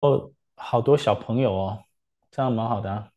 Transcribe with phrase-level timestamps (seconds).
[0.00, 1.84] 哦，好多小朋友哦，
[2.30, 3.12] 这样蛮好的啊。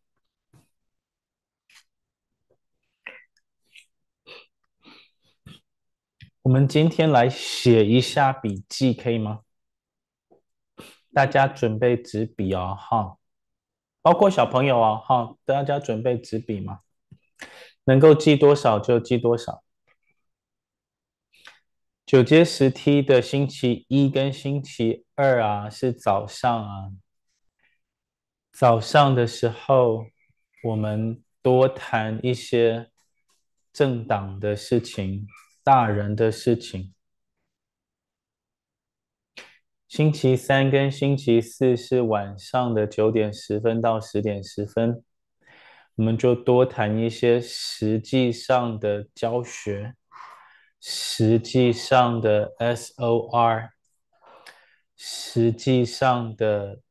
[6.41, 9.39] 我们今天来写一下笔记，可以吗？
[11.13, 13.17] 大家准备纸笔哦，哈，
[14.01, 16.81] 包括小朋友哦，哈，大家准备纸笔吗？
[17.85, 19.62] 能够记多少就记多少。
[22.05, 26.91] 九阶十梯的星期一跟星期二啊，是早上啊。
[28.51, 30.05] 早上的时候，
[30.63, 32.91] 我们多谈一些
[33.71, 35.27] 政党的事情。
[35.63, 36.93] 大人的事情。
[39.87, 45.01] 星期三跟星期四是晚上的九点十分到十点十分，
[45.95, 49.95] 我们就多谈一些实际上的教学，
[50.85, 53.69] 实际上的 SOR，
[54.97, 56.81] 实际上的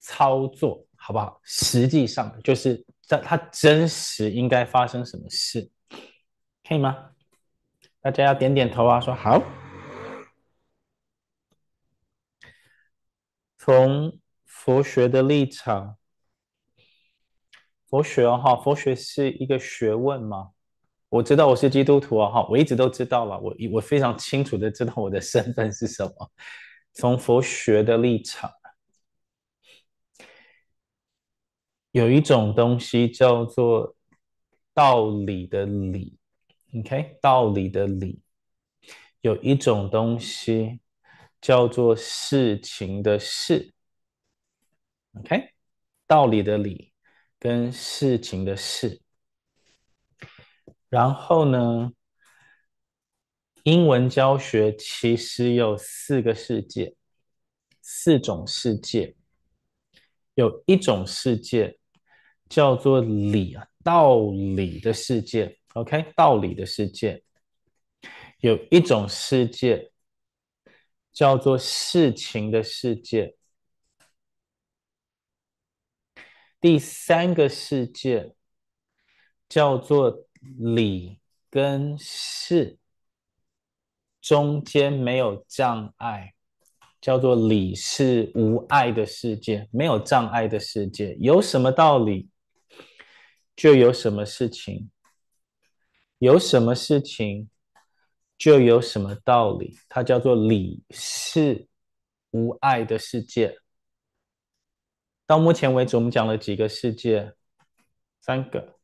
[0.00, 0.86] 操作。
[0.96, 1.38] 好不好？
[1.44, 5.70] 实际上就是在它真实应该发生什么事，
[6.66, 7.10] 可以吗？
[8.00, 9.42] 大家要点点头啊，说好。
[13.58, 15.98] 从佛学的立场，
[17.94, 20.50] 佛学哦哈，佛学是一个学问吗？
[21.10, 26.32] 我知道我是基督徒啊哈，我一直都知道了，我我非常清楚的知道我的身份是什么。
[26.92, 28.50] 从佛学的立场。
[31.92, 33.94] 有一种东西叫做
[34.72, 36.18] 道理的理
[36.76, 38.20] ，OK，道理的理。
[39.20, 40.80] 有一种东西
[41.40, 43.72] 叫做事情的事
[45.16, 45.50] ，OK，
[46.08, 46.92] 道理的理
[47.44, 49.02] 跟事情的事。
[50.88, 51.92] 然后呢，
[53.64, 56.96] 英文教学其实有四个世界，
[57.82, 59.14] 四种世界，
[60.32, 61.78] 有一种世界。
[62.46, 67.24] 叫做理啊，道理的世界，OK，道理的世界。
[68.40, 69.90] 有一种世界
[71.10, 73.34] 叫做事情的世界。
[76.64, 78.34] 第三个世界
[79.50, 80.26] 叫做
[80.56, 81.20] 理
[81.50, 82.78] 跟事
[84.18, 86.32] 中间没有障碍。
[87.02, 92.30] 叫做理是无碍的世界，没有障碍的世界，有什么道理，
[93.54, 94.90] 就有什么事情，
[96.16, 97.50] 有什么事情，
[98.38, 101.68] 就有什么道理，它叫做理是
[102.30, 103.54] 无碍的世界。
[105.26, 107.32] 到目前为止，我们讲了几个世界？
[108.20, 108.74] 三个。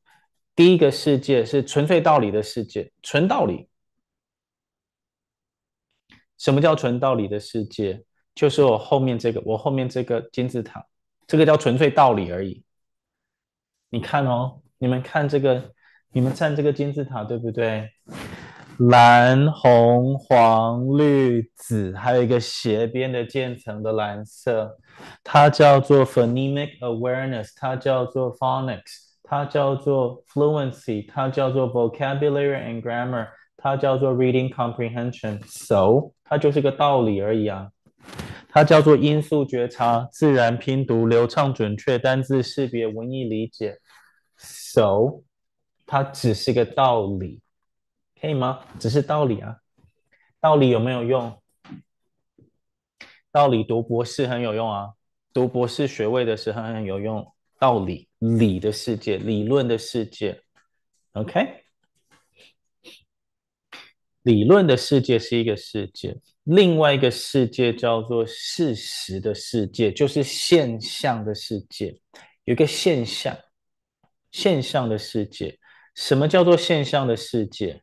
[0.57, 3.69] 第一个世界是纯粹道理的世界，纯道理。
[6.39, 8.05] 什么叫纯道理的世界？
[8.35, 10.87] 就是我后面这个，我后面这个金字塔，
[11.27, 12.65] 这个叫纯粹道理而已。
[13.91, 15.75] 你看哦，你们看这个，
[16.13, 17.91] 你们站这个金字塔对不对？
[18.89, 24.79] 蓝、红、黄、绿、紫，还有一个斜边的渐层的蓝色，
[25.23, 28.81] 它叫做 phonemic awareness，它叫做 phonics，
[29.23, 35.39] 它叫做 fluency，它叫做 vocabulary and grammar，它叫做 reading comprehension。
[35.47, 37.69] So，它就是个道理而已啊。
[38.49, 43.77] 它叫做音素觉察、自然拼读、流畅准确、单字识别、文意理解。
[44.39, 45.21] So，
[45.87, 47.43] 它只是个道理，
[48.21, 48.65] 可以吗？
[48.79, 49.57] 只是道理啊。
[50.41, 51.41] 道理有没有用？
[53.33, 54.91] 道理读博士很有用啊，
[55.33, 57.27] 读博士学位的时候很有用。
[57.59, 60.43] 道理，理的世界，理论的世界。
[61.13, 61.65] OK，
[64.23, 66.17] 理论的世界是一个世界。
[66.45, 72.01] 另外一个世界叫做事实的世界，就是现象的世界。
[72.45, 73.37] 有一个现象，
[74.31, 75.59] 现象的世界。
[75.95, 77.83] 什么叫做现象的世界？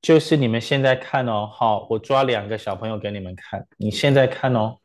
[0.00, 3.66] 就是你们现在看哦，好，我抓两个小朋友给你们看。
[3.76, 4.78] 你现在看哦，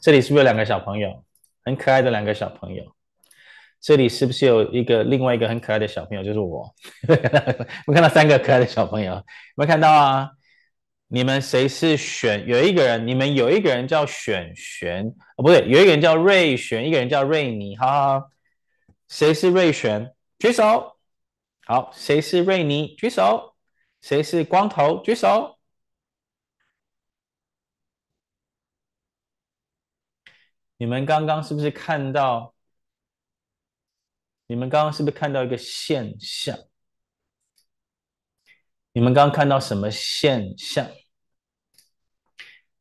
[0.00, 1.24] 这里是不是有两个小朋友？
[1.64, 2.84] 很可爱的两个小朋友。
[3.80, 6.24] 这里是不是有一个另外一个很可爱的小朋友？
[6.24, 6.74] 就是我。
[7.86, 9.24] 我看到三个可爱的小朋友，有
[9.56, 10.30] 没有看到啊？
[11.08, 12.44] 你们谁是选？
[12.48, 15.06] 有一个人，你们有一个人叫选璇
[15.36, 18.30] 哦，不对，有一个人叫瑞璇，一个人叫瑞妮，好好好，
[19.08, 20.12] 谁是瑞璇？
[20.40, 20.96] 举手。
[21.64, 22.96] 好，谁是瑞妮？
[22.96, 23.55] 举手。
[24.06, 25.02] 谁是光头？
[25.02, 25.58] 举手。
[30.76, 32.54] 你们刚刚是不是看到？
[34.46, 36.56] 你们刚刚是不是看到一个现象？
[38.92, 40.88] 你们刚刚看到什么现象？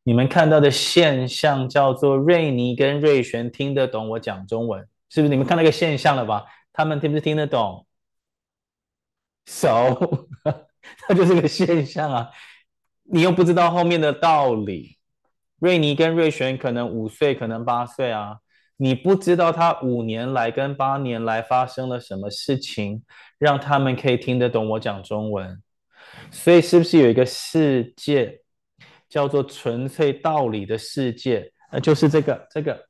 [0.04, 5.30] 你们看到的现象叫做瑞尼跟瑞璇听得懂我讲中文，是不是？
[5.30, 6.46] 你们看到一个现象了吧？
[6.72, 7.88] 他们听不听得懂？
[9.48, 10.30] 熟，
[11.10, 12.30] 那就是个现象啊！
[13.04, 14.98] 你又不知道后面的道理。
[15.60, 18.38] 瑞尼跟瑞璇可能五岁，可能八岁啊，
[18.78, 23.04] 你不知道他五年来跟八年来发生了什么事情，
[23.38, 25.62] 让他们可以听得懂我讲中文。
[26.32, 28.42] 所以，是不是有一个世界？
[29.08, 32.88] 叫做纯粹道理的世界，呃，就是这个，这个，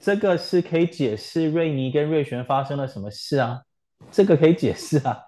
[0.00, 3.60] 这个是可以解释瑞尼跟瑞璇发生了什么事啊？
[4.10, 5.20] 这个可以解释啊。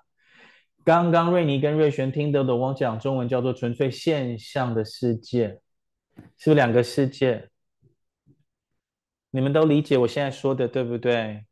[0.84, 5.60] 刚刚瑞妮跟瑞璇听得懂我讲中文，叫做纯粹现象的世界，
[6.36, 7.48] 是不是两个世界？
[9.30, 11.44] 你们都理解我现在说的对不对？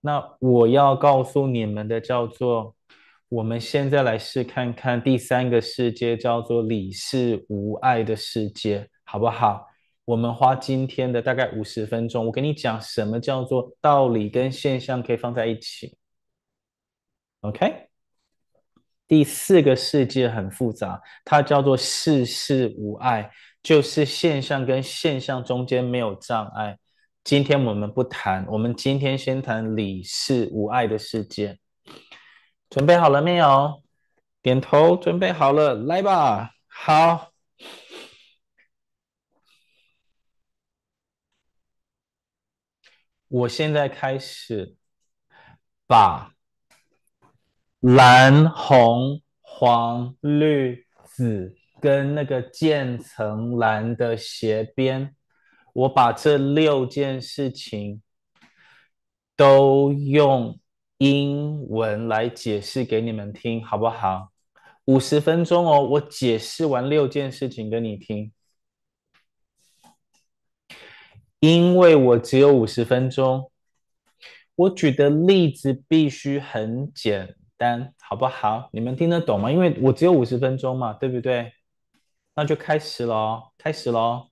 [0.00, 2.74] 那我要告诉你们的叫做。
[3.30, 9.66] 我们现在来试看看第三个世界，叫做理事无碍的世界，好不好？
[10.04, 15.96] 我们花今天的大概五十分钟，我跟你讲什么叫做道理跟现象可以放在一起。
[17.44, 17.90] OK，
[19.06, 23.30] 第四个世界很复杂，它叫做事事无碍，
[23.62, 26.78] 就是现象跟现象中间没有障碍。
[27.22, 31.58] 今天我们不谈，我们今天先谈理事无碍的世界。
[32.70, 33.82] 准备好了没有？
[34.40, 36.52] 点头，准备好了，来吧。
[36.66, 37.30] 好，
[43.28, 44.76] 我现在开始
[45.86, 46.33] 把
[47.86, 55.14] 蓝、红、黄、绿、紫跟那个渐层蓝的斜边，
[55.74, 58.02] 我把这六件事情
[59.36, 60.58] 都用。
[60.98, 64.32] 英文来解释给你们听，好不好？
[64.84, 68.32] 五十分钟哦，我解释完六件事情给你听。
[71.40, 73.50] 因为我只有五十分钟，
[74.54, 78.70] 我举的例子必须很简单，好不好？
[78.72, 79.50] 你们听得懂吗？
[79.50, 81.52] 因为我只有五十分钟嘛，对不对？
[82.34, 84.28] 那就开始喽，开始喽。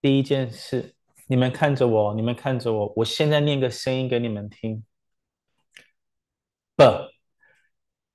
[0.00, 0.94] 第一件事。
[1.28, 4.84] 你们看着我，你们看着我，我现在念个声音给你们听
[6.76, 6.84] ：b、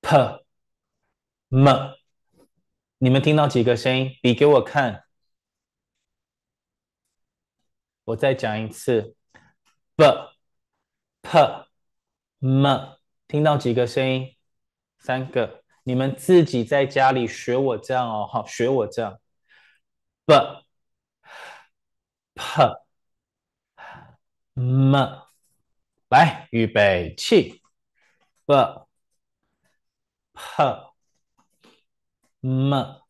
[0.02, 0.46] p、
[1.50, 1.94] m。
[3.00, 4.12] 你们听到几个声音？
[4.22, 5.06] 比给我看。
[8.04, 9.16] 我再讲一次
[9.96, 10.06] ：b、
[11.24, 11.67] p、
[12.40, 12.98] 么。
[13.28, 14.36] 听到几个声音？
[15.00, 15.64] 三个。
[15.84, 19.20] 你们自己在家里学我这样哦，好，学我这样
[20.26, 20.36] ：b、
[22.36, 22.62] p
[24.56, 24.96] m，，
[26.10, 27.62] 来，预备起
[28.46, 28.56] ，b、
[30.34, 30.94] p、
[32.42, 33.02] m。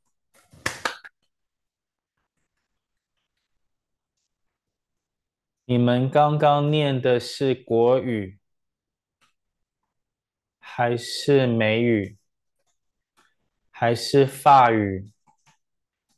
[5.66, 8.37] 你们刚刚念的是国语，
[10.78, 12.20] 还是美语，
[13.72, 15.10] 还是法语，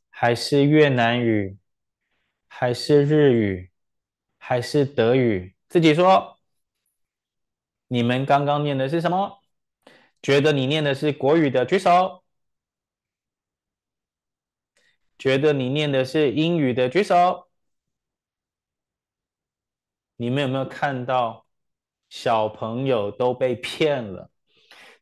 [0.09, 1.57] 还是越南语，
[2.49, 3.71] 还是日语？
[4.37, 5.55] 还是德语？
[5.69, 6.37] 自己说。
[7.87, 9.41] 你们刚刚念的是什么？
[10.21, 12.25] 觉得你念的是国语的举手。
[15.17, 17.49] 觉得你念的是英语的举手。
[20.17, 21.47] 你们有没有看到
[22.09, 24.29] 小朋友都被骗了？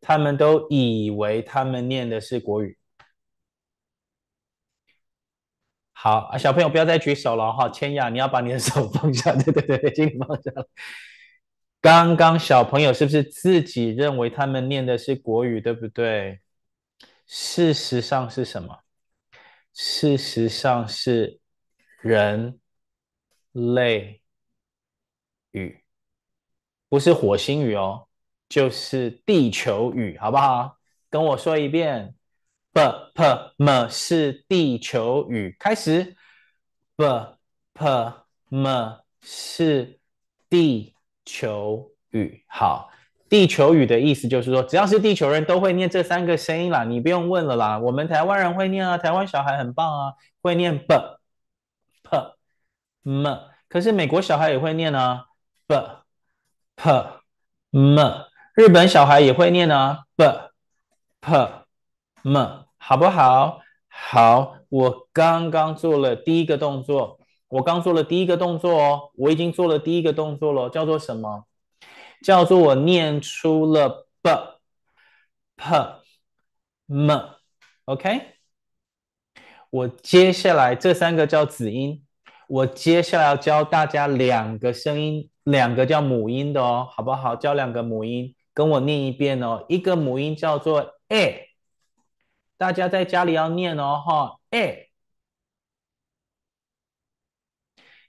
[0.02, 2.78] 他们都以为他们念的是国语。
[5.92, 10.52] 好啊，小朋友不要再举手了哈，千雅，你要把你的手放下，对对对，请你放下。
[11.82, 16.40] 刚刚小朋友是不是自己认为他们念的是国语，对不对？
[17.26, 18.80] 事实上是什么？
[19.74, 21.40] 事实上是
[22.02, 22.60] 人
[23.52, 24.22] 类
[25.52, 25.84] 语，
[26.90, 28.07] 不是火星语哦，
[28.50, 30.78] 就是地球语，好不好？
[31.10, 32.14] 跟我说一遍。
[32.74, 32.84] b
[33.16, 33.24] p
[33.58, 36.16] m 是地球语，开始。
[36.96, 37.38] b
[37.74, 38.14] p
[38.50, 40.00] m 是
[40.48, 40.94] 地
[41.26, 42.90] 球语，好，
[43.28, 47.80] 地球语的意思就是说，只要是地球人都会念这三个声音啦，你不用问了啦。
[47.80, 50.14] 我们台湾人会念啊，台湾小孩很棒啊，
[50.44, 50.96] 会念 b
[52.04, 52.36] p
[53.02, 53.28] m，
[53.68, 55.26] 可是美国小孩也会念啊
[55.66, 55.76] ，b
[56.76, 56.92] p
[57.72, 58.27] m，
[58.58, 60.26] 日本小孩也会念啊，b
[61.22, 61.32] p
[62.24, 62.64] m。
[62.80, 63.62] 好不好？
[63.88, 71.46] 好，我刚刚做了第一个动作，我刚做了第一个动作哦，我已经做了第一个动作了，叫做什么？
[72.24, 74.32] 叫做我念出了 b
[75.56, 76.02] p
[76.88, 78.22] m，OK？
[79.70, 82.04] 我接下来这三个叫子音，
[82.48, 87.36] 我接下来要教大家两个声音，两个叫母音的哦，好不好？
[87.36, 89.64] 教两个母音，跟我念一遍哦。
[89.70, 91.48] 一个母音叫做 a，
[92.58, 94.90] 大家在家里要念哦，哈，a。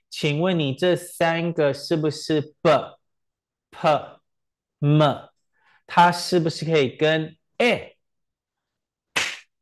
[0.09, 2.97] 请问你这三个是不是 b、
[3.69, 4.19] p、
[4.79, 5.29] m？
[5.85, 7.95] 它是不是可以跟 a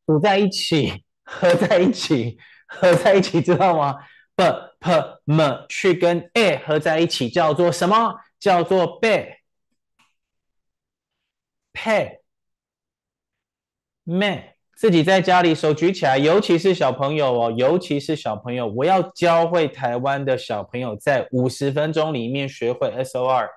[0.05, 1.03] 组在一起？
[1.25, 3.97] 合在一起，合在一起，知道吗
[4.37, 4.45] ？b
[4.79, 8.15] p m 去跟 a 合在一起，叫做什么？
[8.39, 9.36] 叫做背。
[11.77, 12.21] Pe
[14.03, 23.49] me 自己在家里手举起来，尤其是小朋友哦，尤其是小朋友，我要教会台湾的小朋友在五十分钟里面学会 S O R。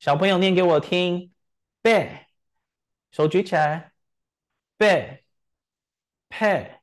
[0.00, 1.32] 小朋友念给我听，
[1.82, 2.26] 背，
[3.12, 3.92] 手举起来，
[4.76, 5.22] 背。
[6.28, 6.80] pe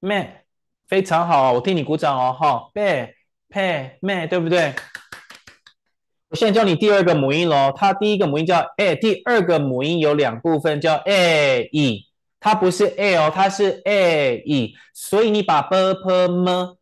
[0.00, 0.44] me
[0.86, 3.14] 非常好，我替你鼓掌哦，哈，pe
[3.48, 4.74] pe me 对不对？
[6.30, 12.04] 我现在教你第二个母音喽，它第一个母音叫 a，第二个母音有两部分叫 a e，
[12.38, 16.76] 它不是 a 哦，它是 a e，所以你把 b p m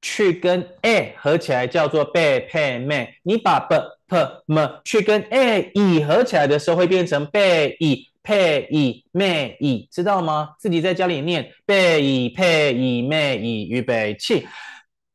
[0.00, 3.76] 去跟 a 合起来叫做 b p m，你把 b
[4.08, 7.38] p m 去跟 a e 合起来的时候会变成 b
[7.78, 9.04] e p e。
[9.12, 9.22] m
[9.58, 10.50] e，知道吗？
[10.58, 14.46] 自己在家里念，配以配以妹以，预备起，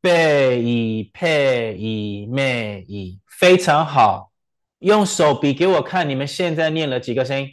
[0.05, 4.31] 配以配以妹以，非常好。
[4.77, 7.49] 用手比给我看，你们现在念了几个声音？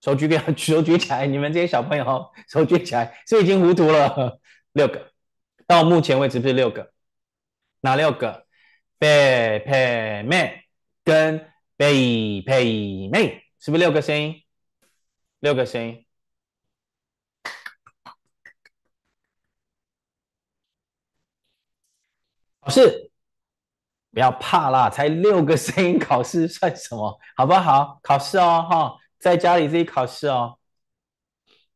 [0.00, 4.38] 手举给手举起来，你们这些小朋友手举起来，是已经糊涂了。
[4.70, 5.10] 六个，
[5.66, 6.92] 到目前为止不是六个，
[7.80, 8.46] 哪六个？
[9.00, 10.62] 配配妹
[11.02, 11.44] 跟
[11.76, 13.42] 配配妹。
[13.58, 14.44] 是不是六个声音？
[15.40, 16.06] 六个声音。
[22.68, 23.10] 考试
[24.10, 27.18] 不要怕啦，才六个声音，考试算什么？
[27.34, 27.98] 好不好？
[28.02, 30.58] 考试哦，哈，在家里自己考试哦。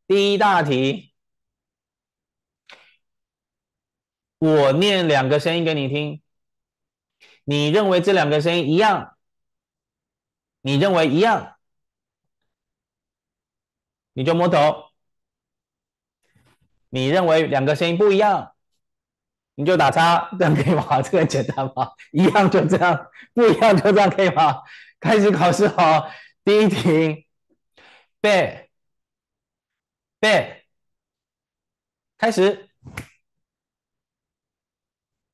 [0.07, 1.15] 第一大题，
[4.37, 6.21] 我念两个声音给你听，
[7.45, 9.17] 你认为这两个声音一样？
[10.61, 11.57] 你认为一样？
[14.13, 14.91] 你就摸头，
[16.91, 18.52] 你认为两个声音不一样，
[19.55, 21.03] 你就打叉，这样可以吗？
[21.03, 21.93] 这个很简单吗？
[22.13, 24.63] 一样就这样，不一样就这样可以吗？
[25.01, 26.11] 开始考试好，
[26.45, 27.27] 第一题，
[28.21, 28.71] 背，
[30.21, 30.65] 背，
[32.19, 32.71] 开始，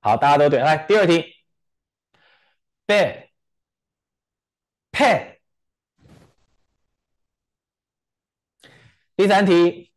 [0.00, 1.36] 好，大家都对，来第二题，
[2.86, 3.30] 背，
[4.90, 5.40] 配。
[9.16, 9.92] 第三题，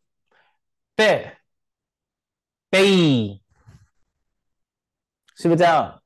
[0.95, 1.37] 背，
[2.71, 3.40] 背，
[5.41, 6.03] 是不是这样？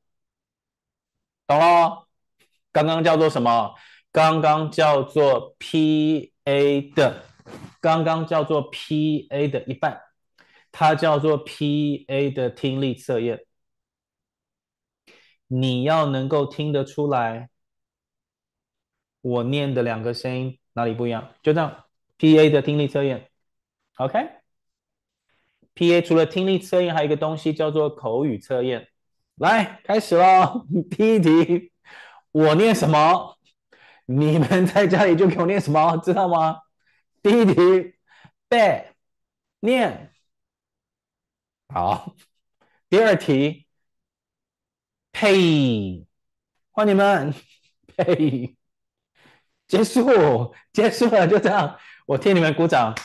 [1.45, 2.07] 懂了？
[2.71, 3.75] 刚刚叫做什么？
[4.13, 7.25] 刚刚叫做 P A 的，
[7.81, 10.01] 刚刚叫做 P A 的一半，
[10.71, 13.45] 它叫做 P A 的听力测验。
[15.47, 17.49] 你要能够听得出来，
[19.19, 21.33] 我念的两个声音哪里不一样？
[21.43, 21.83] 就这样。
[22.15, 23.29] P A 的听力测验
[23.97, 28.87] ，OK？P A 除了听力测验，还有一个东西叫做口语测验。
[29.35, 30.65] 来，开始喽！
[30.89, 31.73] 第一题，
[32.31, 33.37] 我念什么？
[34.05, 36.61] 你们在家里就给我念什么，知道吗？
[37.21, 37.95] 第一题，
[38.47, 38.93] 背，
[39.59, 40.13] 念。
[41.67, 42.15] 好，
[42.87, 43.67] 第二题，
[45.11, 46.07] 呸，
[46.71, 47.33] 换你们，
[47.97, 48.55] 呸，
[49.67, 51.77] 结束，结束了，就这样。
[52.05, 52.95] 我替你们鼓掌。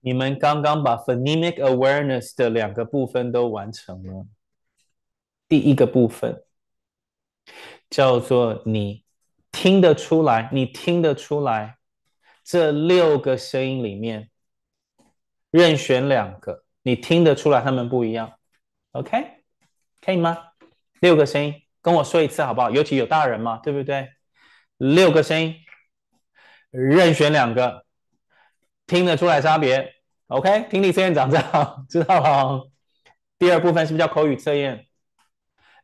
[0.00, 4.26] 你们刚刚把 phonemic awareness 的两个部分都完成了。
[5.50, 6.44] 第一个部分
[7.90, 9.04] 叫做你
[9.50, 11.76] 听得出来，你听得出来
[12.44, 14.30] 这六个声音里面
[15.50, 18.38] 任选两个，你听得出来他们不一样。
[18.92, 19.42] OK，
[20.00, 20.38] 可以吗？
[21.00, 22.70] 六个声音，跟我说一次好不好？
[22.70, 24.08] 尤其有大人嘛，对不对？
[24.76, 25.56] 六个声音。
[26.70, 27.84] 任选两个，
[28.86, 29.92] 听得出来差别
[30.28, 32.62] ？OK，听力测验长这样，知道吗？
[33.36, 34.86] 第二部分是不是叫口语测验？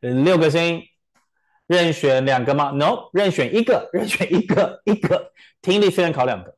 [0.01, 0.83] 六个声音，
[1.65, 5.33] 任选两个吗？No，任选一个，任选一个，一个。
[5.61, 6.57] 听力测验考两个，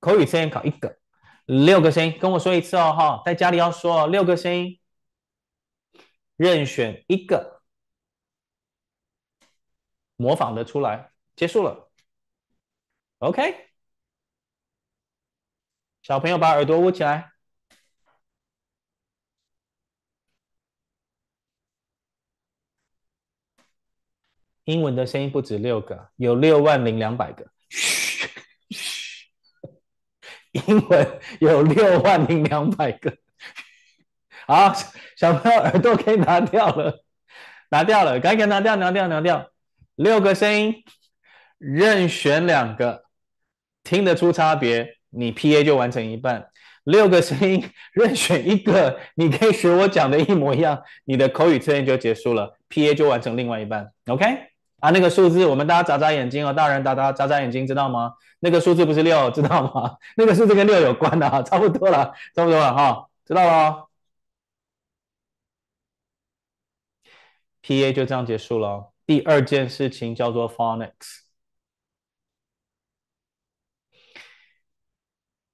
[0.00, 0.98] 口语测验考一个。
[1.46, 4.80] 六个声音，跟我说一次哦，哈，在家里要说哦六个声音，
[6.36, 7.62] 任选一个，
[10.16, 11.90] 模仿的出来，结束了。
[13.18, 13.70] OK，
[16.02, 17.31] 小朋友把耳朵捂起来。
[24.72, 27.46] 英文的声音不止六个，有六万零两百个。
[27.68, 28.26] 嘘，
[30.52, 33.14] 英文有六万零两百个。
[34.46, 34.72] 好，
[35.16, 37.04] 小朋友耳朵可以拿掉了，
[37.70, 39.50] 拿掉了，赶紧拿掉，拿掉，拿掉。
[39.94, 40.82] 六个声音，
[41.58, 43.04] 任选两个，
[43.84, 46.48] 听得出差别，你 PA 就完成一半。
[46.84, 53.92] 六个声音，任选一个，你可以学我讲的一模一样，你的口语测验就结束了，PA 就完成另外一半。
[54.06, 54.51] OK。
[54.82, 58.14] 啊，那个数字，我们大家眨眨眼睛哦，大人大家眨眨眼睛，知道吗？
[58.40, 59.96] 那个数字不是六，知道吗？
[60.18, 63.88] 那个数字跟六有关的啊，差不多了，差不多了哈，知道了。
[67.62, 68.92] PA 就这样结束了。
[69.06, 71.20] 第二件事情叫做 phonics。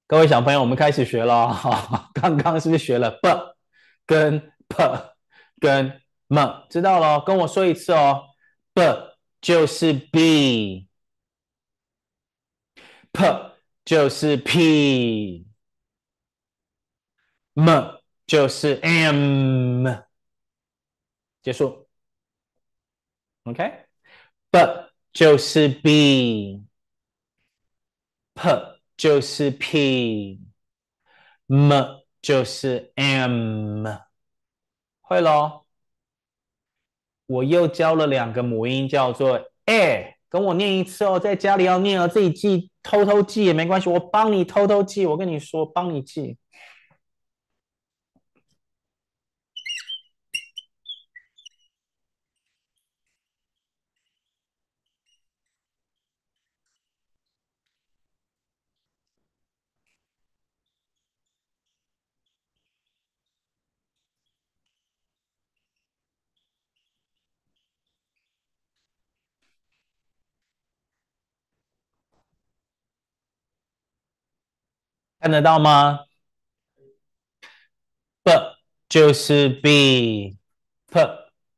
[0.07, 3.29] 各位小朋友，我们开始学了哈， 刚刚是不是学了 b
[4.07, 5.15] 跟 p
[5.61, 6.67] 跟 m？
[6.71, 8.25] 知道了，跟我说一次哦
[8.73, 9.08] ，b。
[9.41, 10.89] 就是 B，P
[13.85, 15.45] 就是 P，M
[18.27, 19.87] 就是 M，
[21.43, 21.89] 结束。
[23.45, 24.59] OK，B
[25.13, 26.69] 就是 B，P
[28.97, 30.49] 就是 P，M
[32.21, 33.87] 就是 M，
[35.01, 35.68] 会喽。
[37.29, 46.37] 我又教了两个母音，叫做诶跟我念一次哦，在家里要念哦，自己记，偷偷记也没关系，我帮你偷偷记，我跟你说，帮你记。
[75.29, 76.07] 看得到吗
[78.25, 78.33] ？b
[78.89, 80.39] 就是 b，p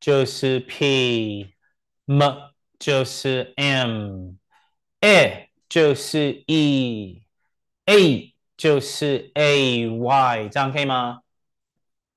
[0.01, 11.21] 就是 p，m 就是 m，a 就是 e，a 就是 ay，这样可以吗？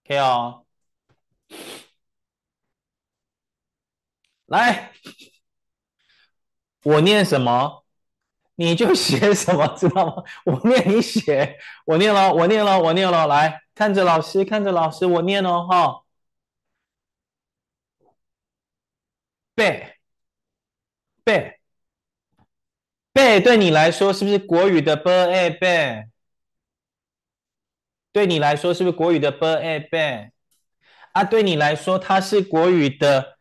[0.07, 0.65] 可以哦。
[4.47, 4.91] 来，
[6.83, 7.82] 我念什么？
[8.55, 10.23] 你就写什么，知道吗？
[10.45, 13.27] 我念你写，我念了，我念了，我念了。
[13.27, 16.03] 来，看着老师，看着老师，我念哦，哈。
[19.55, 19.97] 背，
[21.23, 21.59] 背，
[23.11, 26.09] 背，对你来说是不是国语的 b a 背？
[28.11, 30.31] 对你来说是不是国语的 b a 背？
[31.13, 33.37] 啊，对你来说它是国语的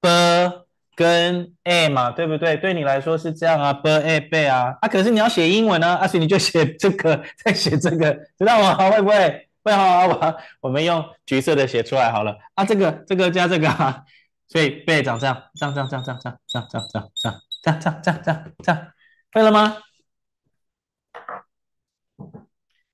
[0.00, 0.63] b。
[0.96, 2.56] 跟 a 嘛，对不对？
[2.56, 8.74] 对你来说是这样啊，b a 背啊，啊，可是你要写英文呢，啊，所以你就写这个，再写这个，知道吗？
[8.90, 9.48] 会不会？
[9.64, 14.04] 会好好吧，我们用橘色的写出来好了啊，这个这个加这个啊，
[14.46, 18.92] 所以背长这样，这样这样这样这样这样这样这样这样这样这样这样这样这样，
[19.32, 19.78] 会了吗？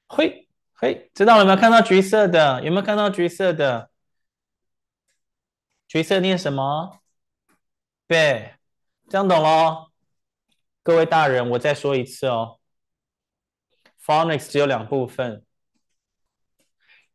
[0.06, 1.56] 会会，知道了没有？
[1.56, 3.90] 看到橘色的，有没有看到橘色的？
[5.88, 6.99] 橘色念什么？
[8.11, 8.57] 对，
[9.09, 9.92] 这样懂咯。
[10.83, 12.59] 各位大人，我再说一次哦。
[14.05, 15.46] Phonics 只有两部分。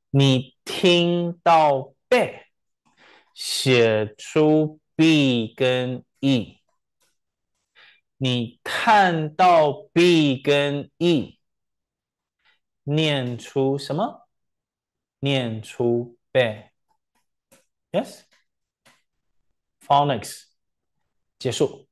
[0.09, 2.45] 你听到 b，
[3.33, 6.61] 写出 b 跟 e。
[8.15, 11.37] 你看到 b 跟 e，
[12.83, 14.29] 念出什么？
[15.19, 16.69] 念出 b。
[17.91, 18.21] Yes。
[21.45, 21.87] 结束，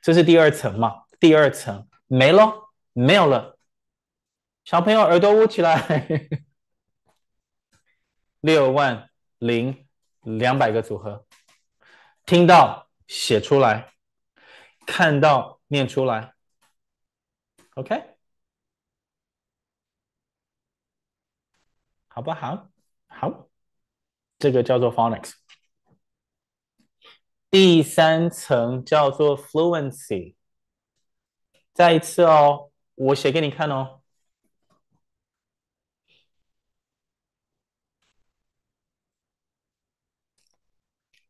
[0.00, 1.04] 这是第二层嘛？
[1.20, 3.58] 第二层没了，没有了。
[4.64, 6.16] 小朋友耳朵捂起来，
[8.40, 9.86] 六万零
[10.22, 11.26] 两百个组合，
[12.24, 13.92] 听到写出来，
[14.86, 16.32] 看到念出来。
[17.74, 18.16] OK，
[22.08, 22.70] 好不好？
[23.08, 23.50] 好，
[24.38, 25.43] 这个叫做 Phonics。
[27.54, 30.34] 第三层叫做 fluency，
[31.72, 34.00] 再一次哦，我写给你看哦。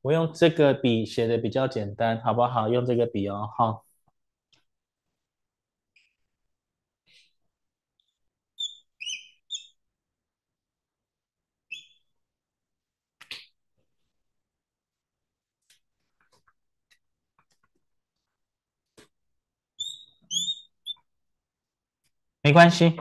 [0.01, 2.71] 我用这个笔写的比较简单，好不好？
[2.71, 3.85] 用这个笔哦，好。
[22.45, 22.95] 没关系，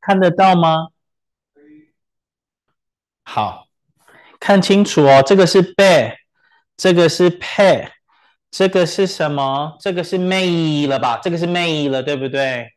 [0.00, 0.88] 看得到吗？
[3.22, 3.68] 好，
[4.40, 6.25] 看清楚哦，这个是 bear。
[6.76, 7.90] 这个是 pear，
[8.50, 9.76] 这个是什么？
[9.80, 11.18] 这个是 May 了吧？
[11.22, 12.72] 这个是 May 了，对不对？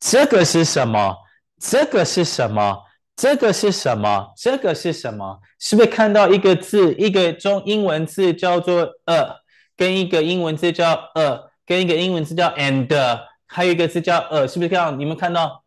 [0.00, 1.16] 这个是什么？
[1.60, 2.84] 这个是什么？
[3.16, 4.32] 这个是什么？
[4.36, 5.40] 这个是什么？
[5.58, 9.36] 是不是看到一个字，一个中英文字叫做 a，
[9.76, 12.88] 跟一个英文字叫 a，跟一个英文字叫 and，
[13.46, 14.98] 还有一个字叫 a，是不是这样？
[14.98, 15.64] 你们看到？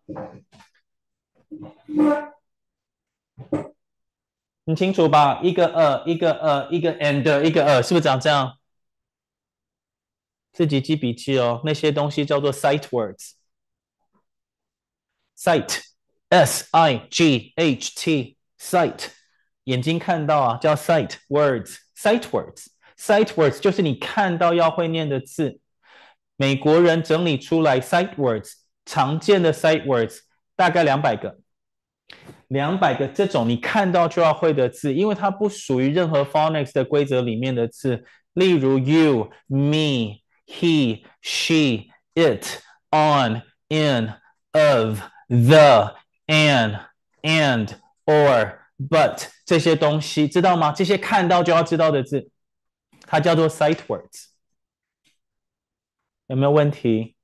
[4.71, 5.41] 很清楚吧？
[5.43, 8.57] 一个呃，一个呃，一个 and，一个呃，是不是长这样？
[10.53, 11.61] 自己记笔记哦。
[11.65, 13.31] 那些东西叫做 sight words。
[15.37, 19.07] sight，s i g h t，sight，
[19.65, 21.75] 眼睛看到啊，叫 sight words。
[21.97, 25.59] sight words，sight words 就是你看到要会念的字。
[26.37, 28.53] 美国人整理出来 sight words，
[28.85, 30.19] 常见的 sight words
[30.55, 31.40] 大概两百个。
[32.47, 44.13] 两百个这种你看到就要会的字，因为它不属于任何 phonics 的规则里面的字，例如 you、me、he、she、it、on、in、
[44.51, 45.95] of、the、
[46.27, 46.79] and、
[47.21, 47.69] and、
[48.05, 50.71] or、but 这些东西，知道吗？
[50.71, 52.29] 这些看到就要知道的字，
[53.07, 54.25] 它叫做 sight words。
[56.27, 57.15] 有没有问题？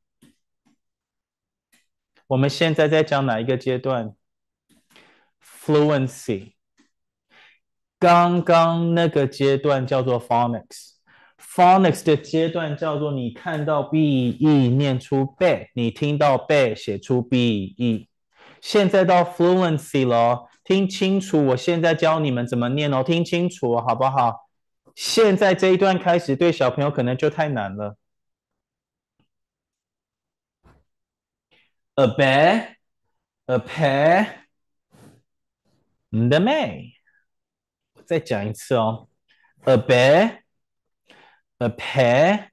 [2.27, 4.13] 我们现在在讲哪一个阶段
[5.67, 6.53] ？Fluency，
[7.99, 18.07] 刚刚那个阶段叫做 phonics，phonics 的阶段叫做你看到 b e 念出 b，你听到 b 写出 b e。
[18.61, 24.47] 现在到 fluency 了，听清楚，我现在教你们怎么念哦，听清楚好不好？
[24.95, 27.97] 现在这一段开始对小朋友可能就太难了。
[31.95, 32.75] A bear,
[33.47, 34.46] a pear.
[36.16, 36.92] The May，
[37.94, 39.08] 我再讲一次哦。
[39.64, 40.40] A bear,
[41.58, 42.48] a pear,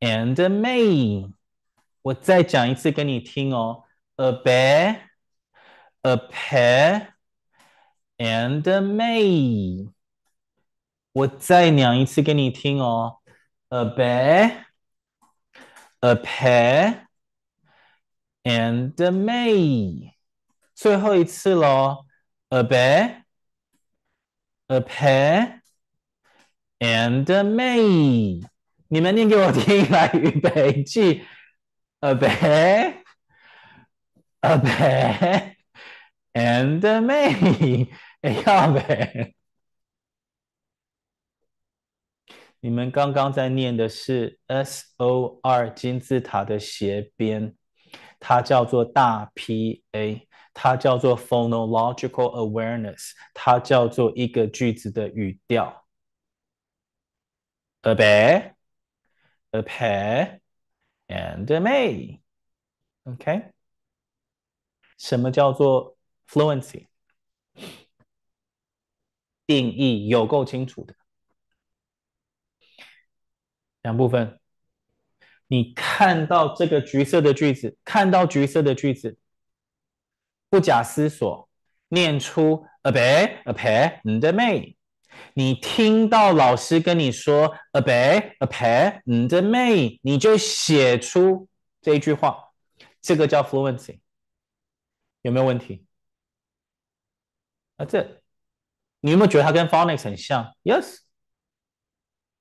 [0.00, 1.32] and a May。
[2.02, 3.84] 我再讲一次给你听哦。
[4.16, 5.02] A bear,
[6.02, 7.08] a pear,
[8.16, 9.92] and a May。
[11.12, 13.18] 我再讲一次给你听哦。
[13.68, 14.64] A bear,
[16.00, 17.06] a pear,
[18.42, 20.14] and a May。
[20.74, 22.06] 最后一次喽。
[22.53, 23.25] A bear,
[24.69, 25.63] a pear,
[26.79, 28.43] and a May。
[28.89, 31.23] 你们念给我听，来预备起。
[32.01, 32.97] A bear,
[34.41, 35.55] a pear,
[36.33, 37.89] and a May。
[38.21, 39.33] 哎呀呗！
[42.59, 47.55] 你们刚刚在念的是 S O R 金字塔的斜边，
[48.19, 50.27] 它叫做大 P A。
[50.53, 55.87] 它叫做 phonological awareness，它叫做一个句子的语调。
[57.81, 58.53] A bear,
[59.51, 60.39] a pear,
[61.07, 62.21] and a May。
[63.03, 63.51] OK，
[64.97, 66.87] 什么叫做 fluency？
[69.45, 70.95] 定义有够清楚的。
[73.81, 74.39] 两部分，
[75.47, 79.17] 你看到这个橘色的句子，看到橘色的句子。
[80.53, 81.49] 不假思索，
[81.87, 84.75] 念出 a b e a pear, and a May。
[85.33, 91.47] 你听到老师跟你说 a b e a pear, and a May，你就写出
[91.81, 92.51] 这一句话，
[93.01, 93.97] 这个叫 fluency。
[95.23, 95.87] 有没有问题？
[97.77, 98.21] 啊，这
[98.99, 100.99] 你有没有觉得它跟 phonics 很像？Yes。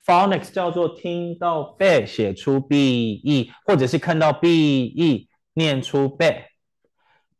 [0.04, 4.48] phonics 叫做听到 bear 写出 be，或者是看到 be
[5.54, 6.51] 念出 b。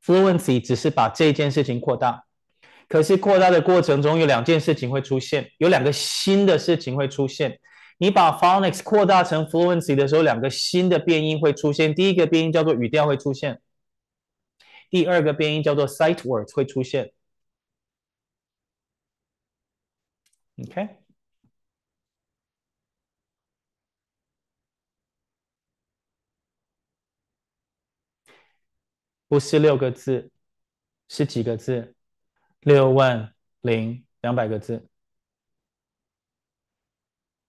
[0.05, 2.25] Fluency 只是把这件事情扩大，
[2.89, 7.61] 可是扩大的过程中有两件事情会出现，有两个新的事情会出现。
[7.99, 11.95] 你把 Phonics 扩大成 Fluency 的时候，两个新的变音会出现。
[11.95, 13.61] 第一个变音叫做语调会出现，
[14.91, 17.13] 第二个变音叫做 sight words 会出现。
[20.59, 20.89] OK，
[29.33, 30.31] 不是六个字，
[31.09, 31.95] 是几个字？
[32.61, 34.87] 六万零两百个字，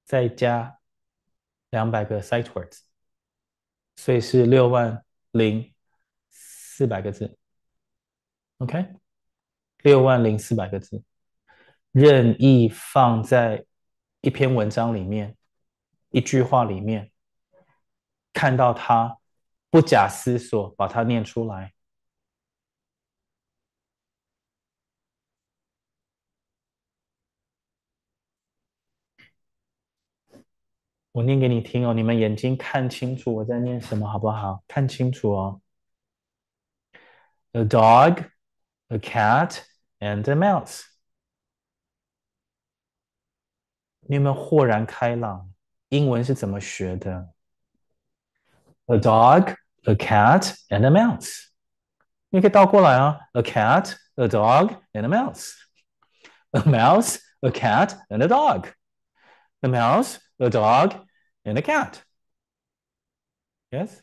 [0.05, 0.79] 再加
[1.71, 2.83] 两百个 sight words，
[3.97, 5.73] 所以是六万零
[6.29, 7.37] 四百个字。
[8.59, 8.95] OK，
[9.79, 11.03] 六万零四百个字。
[11.91, 13.65] 任意放在
[14.21, 15.35] 一篇文章里面，
[16.11, 17.11] 一句话里面，
[18.31, 19.17] 看到它，
[19.73, 21.73] 不假思索把它念出来。
[31.11, 34.63] 我念给你听哦，你们眼睛看清楚我在念什么，好不好？
[34.67, 35.61] 看清楚哦。
[37.53, 38.29] A dog,
[38.89, 39.63] a cat,
[39.97, 40.83] and a mouse.
[44.01, 45.51] 你有没有豁然开朗？
[45.89, 47.33] 英文是怎么学的
[48.85, 51.48] ？A dog, a cat, and a mouse。
[52.30, 61.06] 你可以倒过来啊，a cat, a dog, and a mouse。A mouse, a cat, and a dog。A mouse, a dog,
[61.44, 64.00] and a cat。Yes，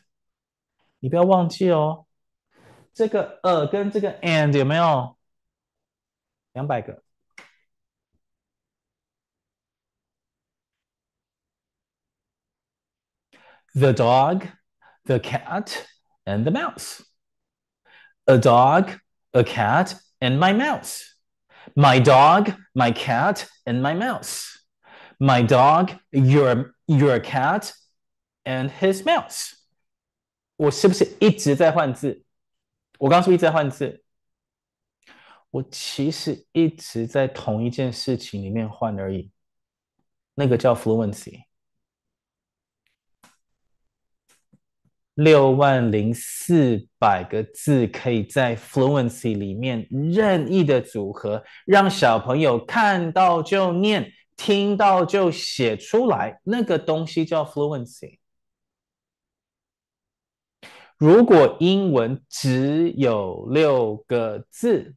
[1.00, 2.06] 你不要忘记哦，
[2.94, 5.18] 这个 a 跟这个 and 有没有？
[6.52, 7.02] 两百个。
[13.74, 14.48] The dog,
[15.06, 15.86] the cat,
[16.24, 17.02] and the mouse.
[18.26, 18.90] A dog,
[19.32, 21.14] a cat, and my mouse.
[21.74, 24.58] My dog, my cat, and my mouse.
[25.18, 27.72] My dog, your your cat,
[28.44, 29.52] and his mouse.
[30.56, 32.24] 我是不是一直在换字？
[32.98, 34.02] 我刚刚是不是一直在换字？
[35.50, 39.30] 我其实一直在同一件事情里面换而已。
[40.34, 41.44] 那个叫 fluency。
[45.23, 56.41] 六万零四百个字，可以在 Fluency 里面任意的组合，让小朋友看到就念，听到就写出来。
[56.43, 58.17] 那个东西叫 Fluency。
[60.97, 64.95] 如果英文只有六个字，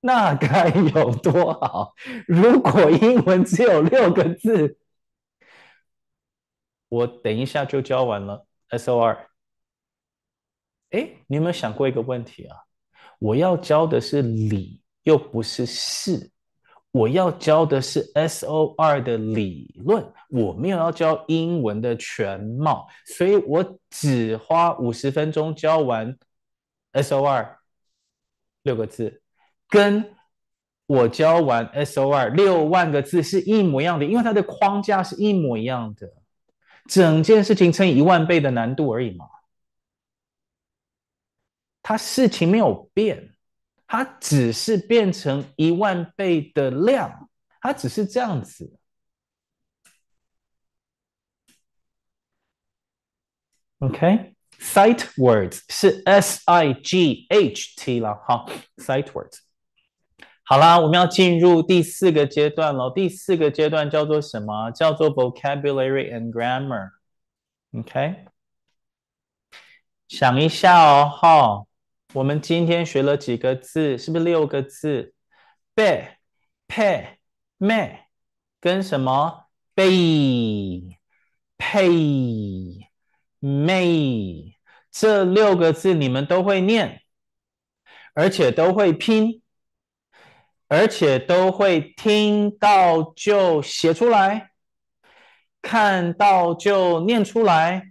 [0.00, 1.94] 那该有多好！
[2.28, 4.78] 如果英文只有六个字，
[6.88, 8.46] 我等一下就教完了。
[8.72, 9.28] S O R，
[10.90, 12.56] 哎，你有没有想过一个问题啊？
[13.18, 16.30] 我要教的是理，又不是事。
[16.90, 26.18] 我要教的是 S O R 的理论，我没有要教英文的全貌，所以我只花五十分钟教完
[26.92, 27.58] S O R
[28.62, 29.22] 六个字，
[29.68, 30.14] 跟
[30.86, 36.10] 我教完 S O R 六万个字是一模一样的，因为它的框架是一模一样的。
[36.88, 39.26] 整件事情乘以一万倍的难度而已嘛，
[41.82, 43.34] 它事情没有变，
[43.86, 47.28] 它只是变成一万倍的量，
[47.60, 48.78] 它只是这样子。
[53.78, 59.40] OK，sight words 是 S I G H T 了哈，sight words。
[60.44, 62.90] 好啦，我们要进入第四个阶段了。
[62.90, 64.70] 第四个阶段叫做什么？
[64.72, 66.90] 叫做 vocabulary and grammar。
[67.72, 68.26] OK，
[70.08, 71.64] 想一下哦，哈，
[72.12, 73.96] 我们今天学了几个字？
[73.96, 75.14] 是不是六个字？
[75.74, 76.18] 背、
[76.66, 77.18] 配、
[77.56, 78.00] 妹，
[78.60, 79.46] 跟什么？
[79.74, 80.98] 背、
[81.56, 81.88] 配、
[83.38, 84.58] 妹，
[84.90, 87.02] 这六个字你们都会念，
[88.14, 89.41] 而且都会拼。
[90.72, 94.48] 而且都会听到就写出来，
[95.60, 97.88] 看到就念出来，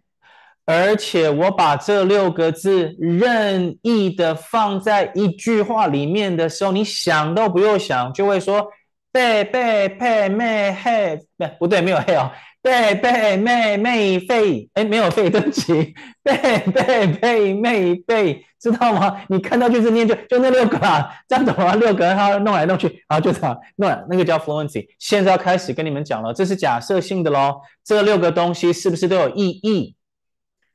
[0.65, 8.67] 而且我把这六个字任意的放在一句话里面的时候，你想都不用想，就会说
[9.11, 12.31] 背背配妹嘿，不不对，没有嘿哦。
[12.61, 15.95] 贝贝妹妹贝，哎，没有贝，对不起。
[16.21, 19.21] 贝贝贝妹贝，知道吗？
[19.29, 24.87] 你看到就是念就就那六个啦，这样子的话六个，然后弄来弄去，然后就这样弄，那个叫 fluency。
[24.99, 27.61] 现在要开始跟你们讲了，这是假设性的喽。
[27.83, 29.95] 这六个东西是不是都有意义？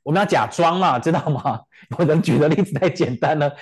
[0.02, 1.60] 我们要假装嘛，知道吗？
[1.98, 3.52] 我能举的例子太简单了，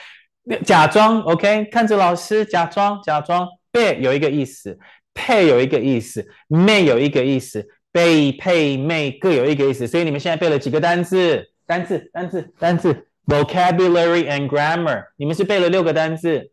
[0.65, 3.47] 假装 OK，看着老师，假装假装。
[3.71, 4.79] 贝有一个意思，
[5.13, 7.69] 配有一个意思，妹有一个意思。
[7.95, 11.53] 背配妹各有一个意思，所以你们现在背了几个单字？
[11.65, 13.09] 单字，单字，单字。
[13.25, 16.51] vocabulary and grammar，你们是背了六个单字，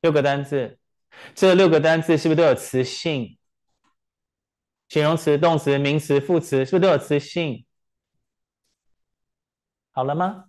[0.00, 0.78] 六个单字，
[1.34, 3.36] 这六个单字是不是都有词性？
[4.88, 7.66] 形容词、动词、名词、副词，是不是都有词性？
[9.92, 10.46] 好了吗？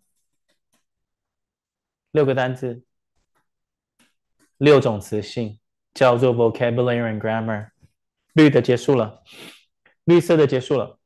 [2.12, 2.84] 六个单字，
[4.58, 5.60] 六种词性，
[5.94, 7.72] 叫做 vocabulary and grammar。
[8.34, 9.24] 绿的结束了，
[10.04, 11.00] 绿色的结束了。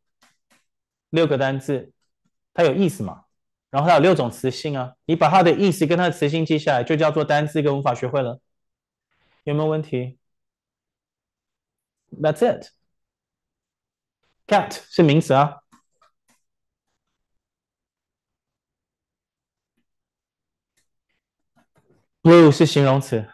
[1.09, 1.93] 六个单字，
[2.53, 3.25] 它有意思嘛？
[3.69, 8.39] 然后它有六种词性啊，你把它的意思跟它的词性记下来，就叫做单字跟文法学会了。
[9.43, 10.17] 有没有问题
[12.11, 12.71] ？That's it。
[14.45, 15.61] Cat 是名词啊
[22.21, 23.27] ，Blue 是形容词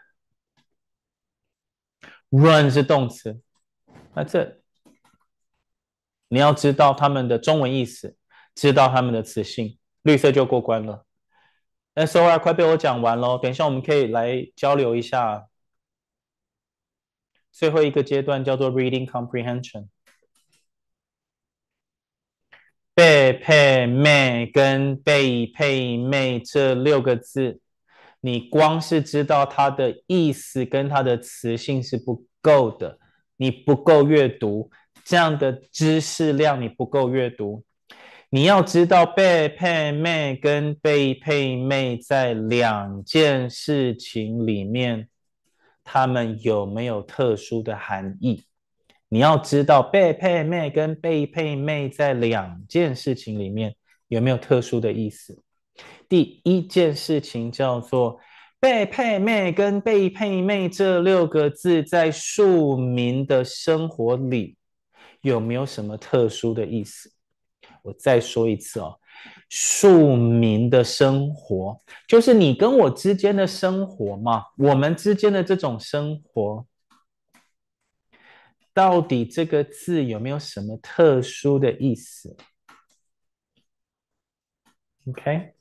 [2.30, 3.42] ，Run 是动词。
[4.20, 4.60] 那这。
[6.28, 8.18] 你要知道它们的中文意思，
[8.54, 11.06] 知道它们的词性，绿色就过关了。
[11.96, 15.48] SOR 快被我讲完喽，等一下我们可以来交流一下。
[17.54, 19.88] 最后一个阶段叫做 Reading Comprehension。
[22.94, 27.62] 被配妹跟被配妹这六个字，
[28.20, 33.00] 你光是知道它的意思跟它的词性是不够的，
[33.42, 34.70] 你不够阅读，
[35.06, 37.64] 这样的知识量你不够阅读。
[38.30, 45.08] 你要知道被配妹跟被配妹在两件事情里面，
[45.86, 48.44] 它们有没有特殊的含义？
[49.08, 53.74] 你要知道被配妹跟被配妹在两件事情里面
[54.10, 55.42] 有没有特殊的意思？
[56.10, 58.20] 第一件事情叫做
[58.60, 64.58] 被配妹跟被配妹这六个字在庶民的生活里
[65.22, 67.12] 有没有什么特殊的意思？
[67.84, 69.00] 我再说一次哦，
[69.50, 76.66] 庶民的生活就是你跟我之间的生活嘛，我们之间的这种生活。
[78.72, 82.38] 到底这个字有没有什么特殊的意思
[85.08, 85.54] ？OK，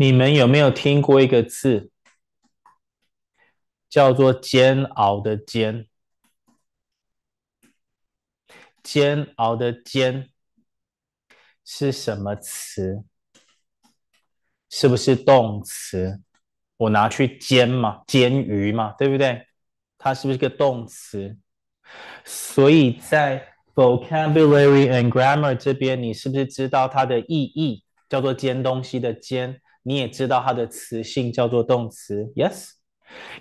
[0.00, 1.90] 你们有没有听过一个字？
[3.86, 5.86] 叫做煎熬的煎，
[8.82, 10.30] 煎熬的煎
[11.66, 13.04] 是什么词？
[14.70, 16.22] 是不是动词？
[16.78, 19.48] 我拿去煎嘛，煎鱼嘛，对不对？
[19.98, 21.36] 它是不是个动词？
[22.24, 29.60] 所以在 vocabulary and grammar 这边，你是不是知道它的意义叫做煎东西的煎？
[29.82, 32.72] 你也知道它的词性叫做动词，yes。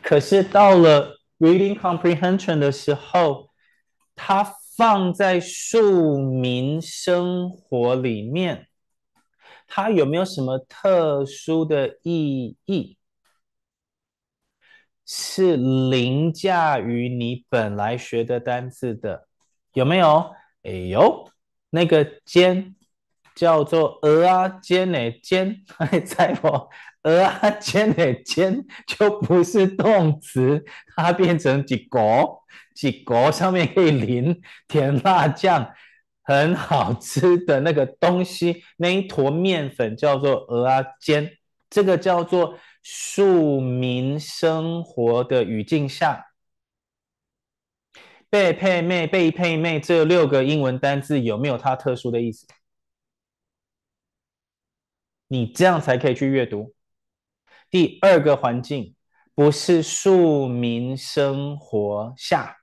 [0.01, 3.49] 可是到了 reading comprehension 的时候，
[4.15, 8.67] 它放在庶民生活里面，
[9.67, 12.97] 它有没有什么特殊的意义？
[15.05, 19.27] 是凌驾于你本来学的单字的，
[19.73, 20.31] 有没有？
[20.63, 21.29] 哎呦，
[21.69, 22.75] 那个尖
[23.39, 26.47] 叫做鹅啊煎的煎，还 在不？
[27.03, 31.99] 蚵仔煎的煎就不是动词，它变成一个，
[32.81, 35.73] 一个上面可以淋 甜辣酱，
[36.21, 41.37] 很好吃的那个东西，那一坨面粉叫做鹅啊煎，
[41.69, 46.25] 这个叫做庶民生活的语境下，
[48.29, 52.45] 被配妹、被配妹这六个英文单字有没有它特殊的意思？
[55.29, 56.73] 你这样才可以去阅读。
[57.69, 58.95] 第二个环境
[59.35, 62.57] 不是庶民生活下，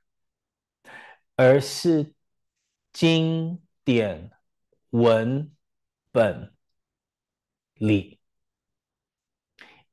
[1.37, 2.13] 而是
[2.93, 4.31] 经典
[4.91, 5.51] 文
[6.11, 6.53] 本
[7.75, 8.19] 里。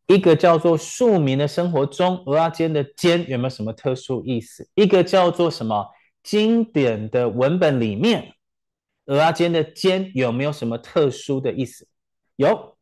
[0.07, 4.67] 一个叫做庶民的生活中，蚵仔煎的坚有没有什么特殊意思？
[4.74, 5.88] 一个叫做什么
[6.24, 8.34] 经典的文本里面，
[9.05, 11.88] 蚵仔煎的坚有没有什么特殊的意思？
[12.43, 12.77] 有。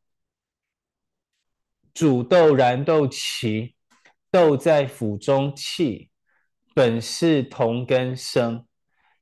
[1.94, 3.74] 煮豆燃豆萁，
[4.32, 6.10] 豆在釜中泣，
[6.74, 8.66] 本是同根生，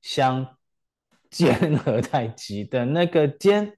[0.01, 0.55] 相
[1.29, 3.77] 煎何太急的那个煎，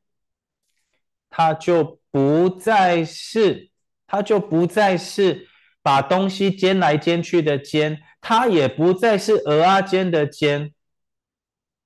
[1.29, 3.71] 它就不再是，
[4.05, 5.47] 它就不再是
[5.81, 10.73] 把东西煎来煎去的煎，它也不再是鹅啊煎的煎，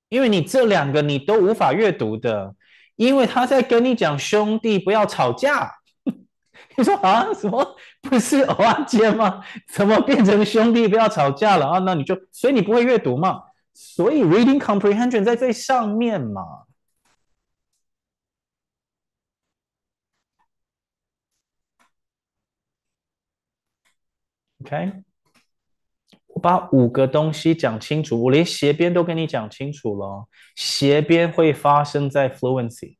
[0.09, 2.55] 因为你这两个你都无法阅读的。
[2.95, 5.71] 因为他在跟你讲兄弟不要吵架。
[6.77, 9.41] 你说啊，什么不是偶尔间吗？
[9.73, 11.79] 怎么变成兄弟不要吵架了啊？
[11.79, 13.43] 那你就所以你不会阅读嘛？
[13.73, 16.65] 所以 reading comprehension 在最上面嘛。
[24.61, 25.04] OK，
[26.35, 30.27] 我把五个东西讲清楚，我连斜边都跟你讲清楚了。
[30.57, 32.97] 斜边会发生在 fluency，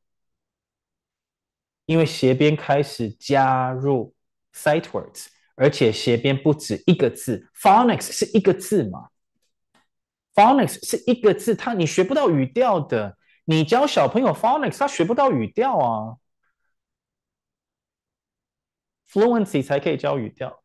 [1.84, 4.14] 因为斜边开始加入
[4.54, 9.10] sight words，而且斜边不止一个字，phonics 是一个字嘛
[10.34, 13.18] ？phonics 是一个字，它你学不到语调的。
[13.44, 16.16] 你教小朋友 phonics，他学不到语调啊。
[19.10, 20.62] fluency 才可以教语调。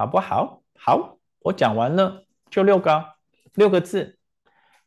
[0.00, 0.62] 好不好？
[0.78, 3.04] 好，我讲完了，就六个，
[3.52, 4.16] 六个字，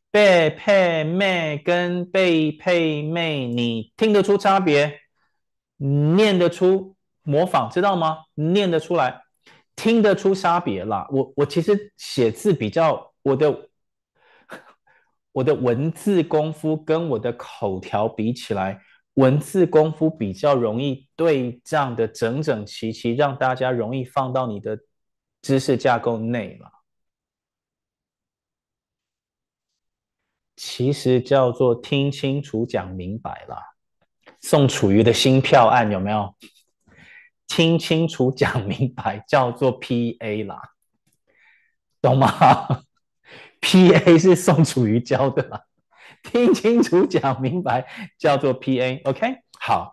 [0.09, 5.01] 贝配妹跟贝配妹，你听得出差别？
[5.77, 8.23] 念得出模仿，知道吗？
[8.33, 9.21] 念得出来，
[9.75, 11.07] 听得出差别啦。
[11.11, 13.69] 我我其实写字比较，我的
[15.31, 18.81] 我的文字功夫跟我的口条比起来，
[19.13, 24.75] 文字功夫比较容易对仗的整整齐齐，让大家容易放到你的。
[25.43, 26.71] 知识架构内了，
[30.55, 33.75] 其实叫做听清楚、讲明白了。
[34.39, 36.33] 宋楚瑜的新票案有没有？
[37.45, 40.61] 听清楚、讲明白叫做 PA 啦，
[42.01, 42.85] 懂吗
[43.59, 45.65] ？PA 是宋楚瑜教的啦，
[46.23, 47.85] 听清楚、讲明白
[48.17, 49.01] 叫做 PA。
[49.09, 49.91] OK，好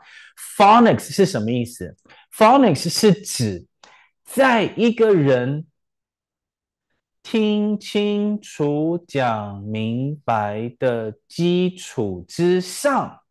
[0.56, 1.96] ，Phonics 是什么意思
[2.32, 3.66] ？Phonics 是指。
[4.32, 5.66] 在一个人
[7.20, 13.22] 听清楚、讲明白的基础之上，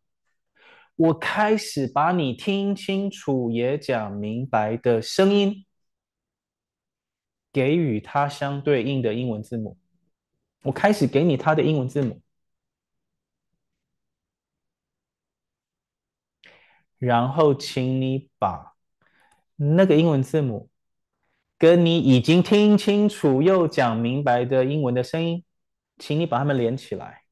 [0.98, 5.66] 我开始把你听清楚也讲明白的声音，
[7.54, 9.78] 给予它相对应的英文字母。
[10.64, 12.22] 我开始给你它的英文字母，
[16.98, 18.76] 然后请你把
[19.56, 20.69] 那个英文字母。
[21.60, 25.44] 跟你已经听清楚又讲明白的英文的声音，
[25.98, 27.24] 请你把它们连起来，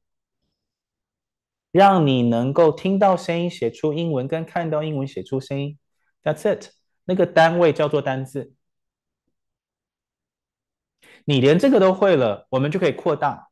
[1.72, 5.78] 让你能够听到声音写出英文，跟看到英文写出声音。
[6.22, 6.72] That's it，
[7.06, 8.52] 那个单位叫做单字。
[11.24, 13.48] 你连这个都会了，我们就可以扩大，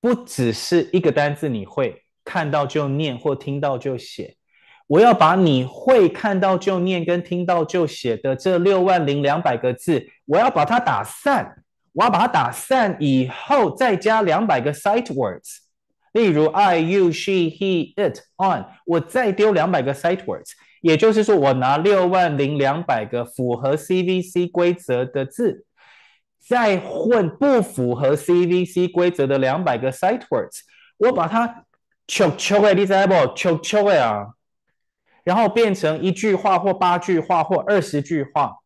[0.00, 4.37] 不只是一个单字你会看到就念或听到就写。
[4.88, 11.62] 我要把你会看到就念跟听到就写的这六万零两百个字，我要把它打散。
[11.94, 15.56] 我要把它打散以后，再加两百个 sight words，
[16.12, 18.66] 例如 I, you, she, he, it, on。
[18.86, 25.64] 我再丢两百个 sight words，也就是说，我拿六万零两百个符合 CVC 规则的字，
[26.38, 30.60] 再混不符合 CVC 规则的两百个 sight words，
[30.98, 31.64] 我把它
[32.06, 33.34] 抽抽诶，你知不？
[33.34, 34.26] 抽抽诶啊！
[35.28, 38.56] 然后变成一句话或八句话或二十句话，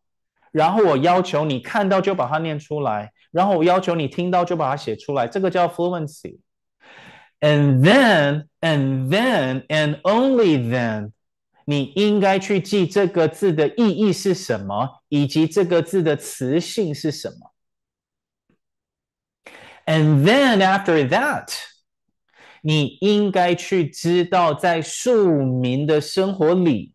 [0.53, 6.39] 然后我要求你看到就把它念出来，然后我要求你听到就把它写出来，这个叫 fluency。
[7.41, 11.11] And then, and then, and only then，
[11.65, 17.53] 你应该去记这个字的意义是什么，以及这个字的词性是什么。
[19.87, 21.72] And then after that。
[22.65, 26.95] 你应该去知道，在庶民的生活里，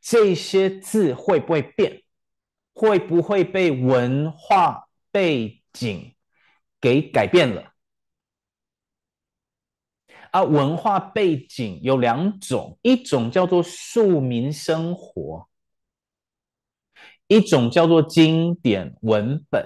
[0.00, 2.02] 这些字会不会变，
[2.74, 6.16] 会不会被文化背景
[6.80, 7.72] 给改变了？
[10.32, 15.48] 啊，文化背景有两种，一种叫做庶民生活，
[17.28, 19.64] 一种叫做经典文本。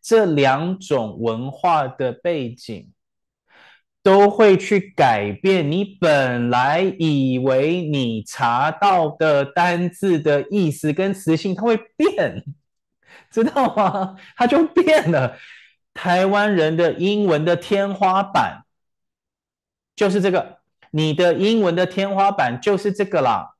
[0.00, 2.90] 这两种文化的背景。
[4.02, 12.42] 都会去改变你本来以为你查到的单字的意思跟词性，它会变，
[13.30, 14.16] 知道吗？
[14.36, 15.36] 它就变了。
[15.92, 18.64] 台湾人的英文的天花板
[19.96, 20.60] 就是这个，
[20.92, 23.56] 你的英文的天花板就是这个啦。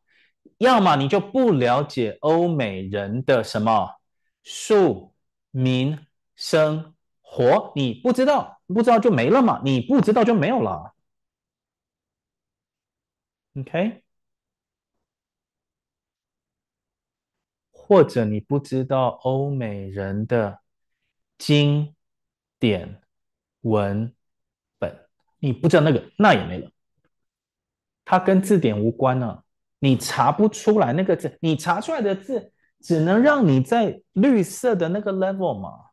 [0.59, 3.97] 要么你就不了解欧美人的什么
[4.43, 5.12] 庶
[5.51, 5.99] 民
[6.36, 8.60] 生活，你不知道。
[8.75, 9.61] 不知道就没了嘛？
[9.64, 10.95] 你不知道就没有了。
[13.57, 14.05] OK，
[17.73, 20.61] 或者你不知道欧美人的
[21.37, 21.97] 经
[22.61, 23.03] 典
[23.62, 24.14] 文
[24.79, 24.97] 本，
[25.41, 26.71] 你不知道那个，那也没了。
[28.05, 29.43] 它跟字典无关呢、
[29.81, 35.89] 你查不出来那个字，你查出来的字只能让你在绿色的那个 level 嘛。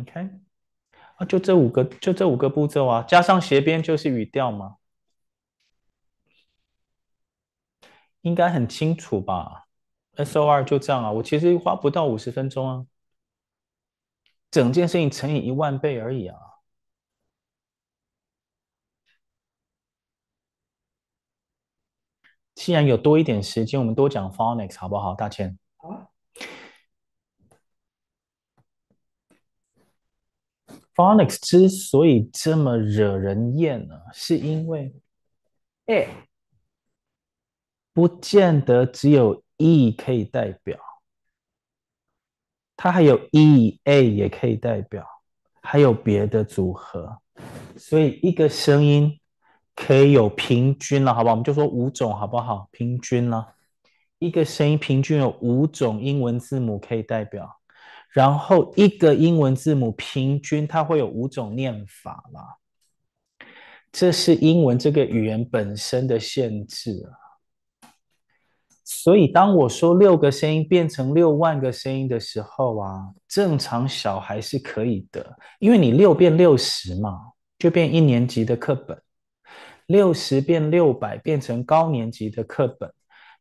[0.00, 0.30] OK，
[1.16, 4.76] 啊，就这五个，就这五个步骤啊，加上斜边就是语调嘛，
[8.22, 9.66] 应该很清楚吧
[10.16, 12.86] ？SOR 就这样啊，我其实花不到五十分钟啊。
[14.50, 16.38] 整件事情乘以一万倍而已啊！
[22.54, 25.14] 既然有多一点时间，我们多讲 phonics 好不好？
[25.14, 25.58] 大千。
[25.76, 26.10] 好。
[30.98, 34.92] Phonics 之所以这么惹人厌呢，是因为，
[35.86, 36.08] 哎，
[37.92, 40.76] 不见得只有 E 可以代表。
[42.76, 45.06] 它还有 E A 也可以代表，
[45.62, 47.20] 还有别的组合，
[47.76, 49.20] 所以一个声音
[49.76, 51.34] 可以有平均了，好不好？
[51.34, 52.68] 我们就说五种，好不好？
[52.72, 53.54] 平均了，
[54.18, 57.57] 一个声音平均有五种英文字母可以代表，
[58.12, 62.56] 然后一个英文字母平均它会有五种念法啦，
[63.92, 67.12] 这是英文这个语言本身的限制啊。
[68.90, 78.96] 所以，当我说六个声音变成六万个声音的时候啊，正常小孩是可以的，因为你六变六十嘛，就变一年级的课本；
[79.86, 82.88] 六十变六百变成高年级的课本；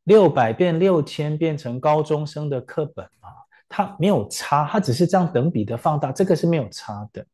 [0.03, 3.29] 六百变六千变成高中生的课本嘛，
[3.69, 7.25] 它没有差，它只是这样等比的放大，这个是没有差的。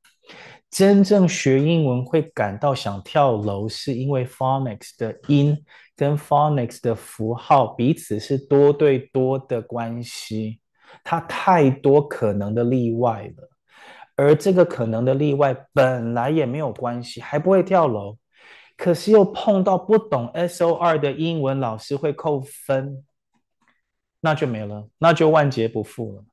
[0.69, 5.55] 真正学英文会感到想跳楼，是因为 phonics 的音
[5.95, 10.59] 跟 phonics 的符号彼此是多对多的关系，
[11.03, 13.49] 它太多可能的例外了，
[14.15, 18.17] 而这个可能的例外本来也没有关系，还不会跳楼，
[18.75, 23.03] 可是又碰到不懂 SOR 的英文老师会扣分，
[24.25, 26.23] 那就没了，那就万劫不复了。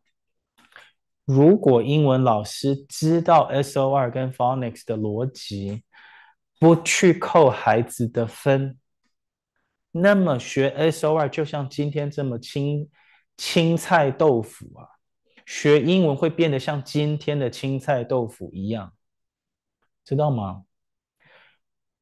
[1.24, 5.82] 如果英文老师知道 SOR 跟 Phonics 的逻辑，
[6.60, 8.78] 不去扣孩子的分，
[9.90, 12.88] 那么学 SOR 就像今天这么青
[13.36, 14.86] 青菜豆腐啊！
[15.44, 18.94] 学英文会变得像今天的青菜豆腐一样，
[20.04, 20.62] 知道吗？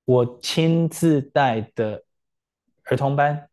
[0.04, 2.04] 我亲自带的
[2.84, 3.47] 儿童班，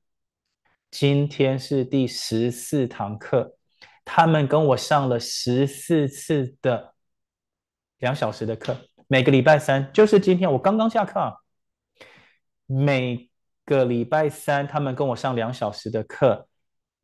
[0.97, 3.57] 今天是第十四堂课。
[4.05, 6.95] 他们跟我上了十四次的
[7.97, 8.77] 两小时的课，
[9.07, 11.41] 每个礼拜三就是今天，我刚刚下课。
[12.65, 13.29] 每
[13.65, 16.47] 个礼拜三，他们跟我上两小时的课，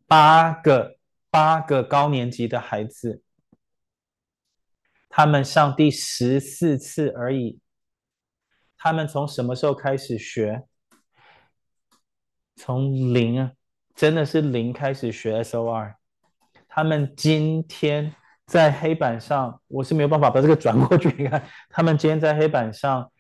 [0.08, 0.98] 八个
[1.30, 3.22] 八个高年级的孩子，
[5.10, 7.60] 他们上第十四次而已。
[8.78, 10.64] 他们从什么时候开始学？
[12.56, 13.52] 从零啊，
[14.02, 15.94] 真的是零开始学 SOR。
[16.68, 18.16] 他们今天
[18.48, 21.14] 在黑板上，我是没有办法把这个转过去。
[21.20, 23.12] 你看，他们今天在黑板上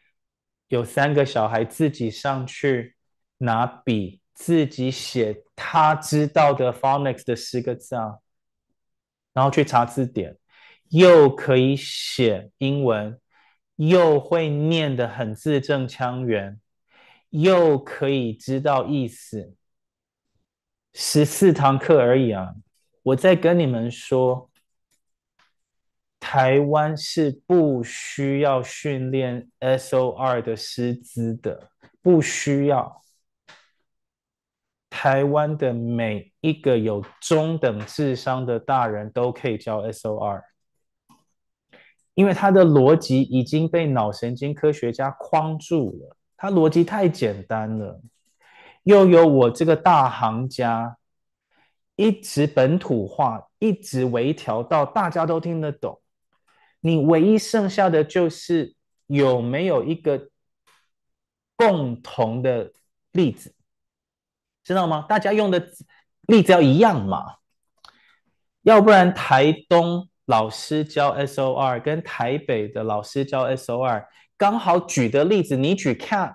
[0.70, 2.96] 有三个小孩自己上去
[3.38, 8.18] 拿笔，自己写他知道的 phonics 的十个字啊，
[9.36, 10.36] 然后去查字典，
[10.90, 13.20] 又可以写英文，
[13.76, 16.60] 又会念得很字正腔圆，
[17.30, 19.54] 又可以知道意思，
[20.94, 22.54] 十四堂课而已啊。
[23.04, 24.50] 我在跟你们说，
[26.20, 31.72] 台湾是不需要训练 SOR 的师资的，
[32.02, 33.02] 不需要。
[34.89, 40.44] 台湾的每一个有中等智商的大人都可以教 SOR，
[42.14, 48.00] 因为他的逻辑已经被脑神经科学家框住了，他逻辑太简单了，
[48.84, 50.98] 又有我这个大行家。
[51.98, 56.02] 一直本土化，一直微调到大家都听得懂。
[56.80, 58.74] 你唯一剩下的就是
[59.06, 60.30] 有没有一个
[61.56, 62.72] 共同的
[63.12, 63.54] 例子，
[64.64, 65.06] 知道吗？
[65.08, 65.64] 大家用的
[66.22, 67.36] 例子要一样嘛，
[68.64, 74.06] 要不然台东老师教 SOR 跟台北的老师教 SOR
[74.38, 76.34] 刚好举的例子，你举 cat，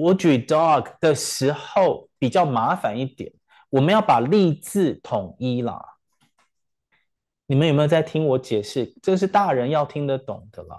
[0.00, 3.30] 我举 dog 的时候比较麻烦一点。
[3.68, 5.80] 我们要把例字统一啦，
[7.46, 8.94] 你们有没有在听我解释？
[9.02, 10.76] 这是大人要听得懂的啦，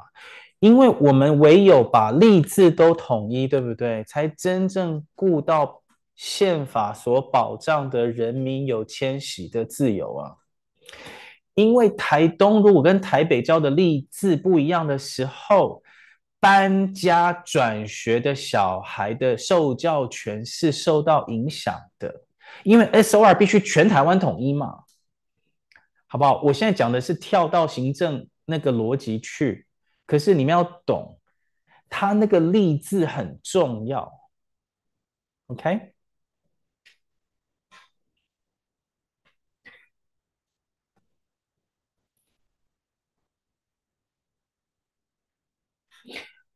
[0.60, 4.04] 因为我们唯有把例字都统一，对不对？
[4.06, 5.84] 才真正顾到
[6.16, 10.36] 宪法所保障的人民有迁徙的自由啊！
[11.54, 15.82] 因为台东如果跟台北交的例字不一样的时候，
[16.42, 22.24] 搬家转学的小孩的受教权是受到影响的，
[22.64, 24.84] 因为 S O R 必须全台湾统一嘛，
[26.08, 26.42] 好不好？
[26.42, 29.68] 我现在讲的是跳到行政那个逻辑去，
[30.08, 31.20] 可是你们要懂，
[31.88, 34.12] 他那个例字很重要
[35.46, 35.94] ，OK？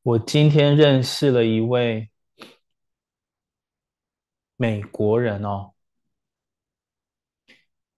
[0.06, 2.12] 我今天认识了一位
[4.56, 5.74] 美国人哦，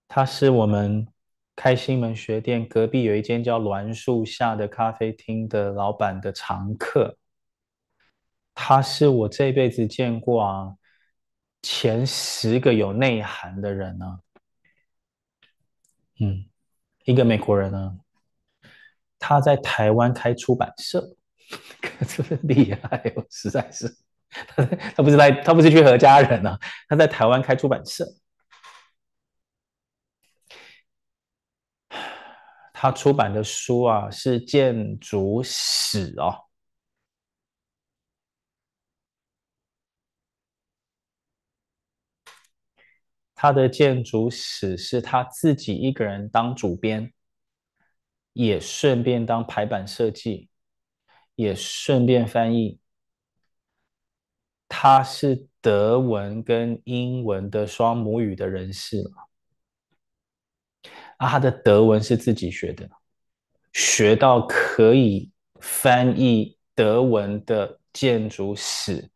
[0.08, 1.06] 他是我们
[1.54, 7.18] 开心门学店隔壁有一间叫栾树下的咖啡厅的老板的常客，
[8.54, 10.78] 他是我这辈子见过啊
[11.60, 14.20] 前十个有内涵的人呢，
[16.20, 16.48] 嗯，
[17.04, 18.00] 一个美国人呢，
[19.18, 21.17] 他在台湾开出版社。
[21.80, 23.88] 可是厉害哦，实在是，
[24.48, 24.64] 他
[24.96, 28.04] 他不是来，他不是去和家人啊，他在台湾开出版社，
[32.72, 36.44] 他出版的书啊是建筑史哦，
[43.34, 47.12] 他的建筑史是他自己一个人当主编，
[48.32, 50.48] 也顺便当排版设计。
[51.38, 52.80] 也顺便翻译，
[54.68, 59.28] 他是德文跟英文的双母语的人士了。
[61.18, 62.90] 啊，他的德文是自己学的，
[63.72, 65.30] 学到可以
[65.60, 69.08] 翻译德文的建筑史，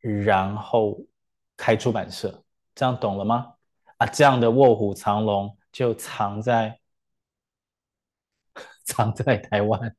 [0.00, 1.02] 然后
[1.56, 3.54] 开出版社，这样懂了吗？
[3.96, 6.78] 啊，这样的卧虎藏龙就藏在
[8.84, 9.96] 藏在台湾。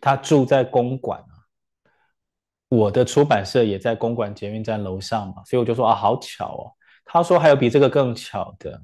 [0.00, 1.44] 他住在公馆啊，
[2.68, 6.72] 我的出版社也在公馆捷运站楼上嘛，所以我就说啊，好巧哦。
[7.04, 8.82] 他说还有比这个更巧的，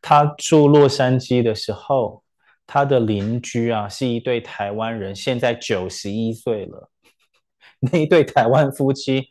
[0.00, 2.24] 他住洛杉矶的时候，
[2.66, 6.90] 他的邻居啊是一对台湾人，现在九十一岁了。
[7.78, 9.28] 那一对台湾夫妻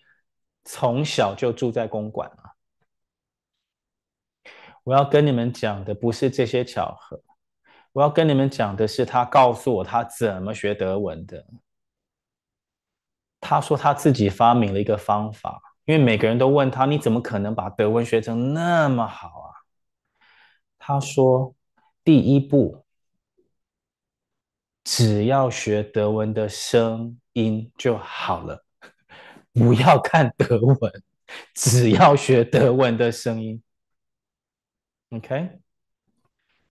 [0.63, 2.51] 从小就住在公馆啊。
[4.83, 7.21] 我要跟你们讲的不是这些巧合。
[7.93, 11.45] 我要跟你们讲的是，他告诉我他怎么学德文的。
[13.41, 19.49] 他说他自己发明了一个方法，因为每个人都问他：“你怎么可能把德文学成那么好啊？”
[20.79, 21.53] 他说
[22.01, 22.85] ：“第一步，
[24.85, 28.63] 只要学德文的声音就好了，
[29.51, 31.03] 不要看德文，
[31.53, 33.61] 只要学德文的声音。”
[35.11, 35.59] OK，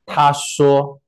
[0.06, 1.02] 他说。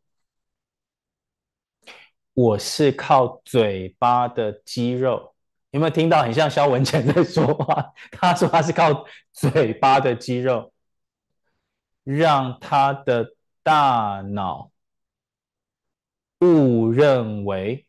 [2.34, 5.34] 我是靠嘴巴的肌肉，
[5.70, 7.92] 有没有听到很像萧文权在说话？
[8.10, 10.72] 他说他是靠嘴巴的肌肉，
[12.04, 14.70] 让他的大脑
[16.40, 17.86] 误认为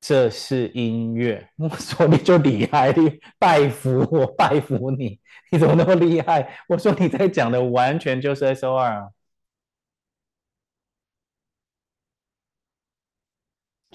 [0.00, 1.50] 这是音乐。
[1.56, 5.18] 我说你就厉害，你拜服我，拜服你，
[5.50, 6.48] 你怎么那么厉害？
[6.68, 9.08] 我说你在讲的完全就是 S.O.2 啊。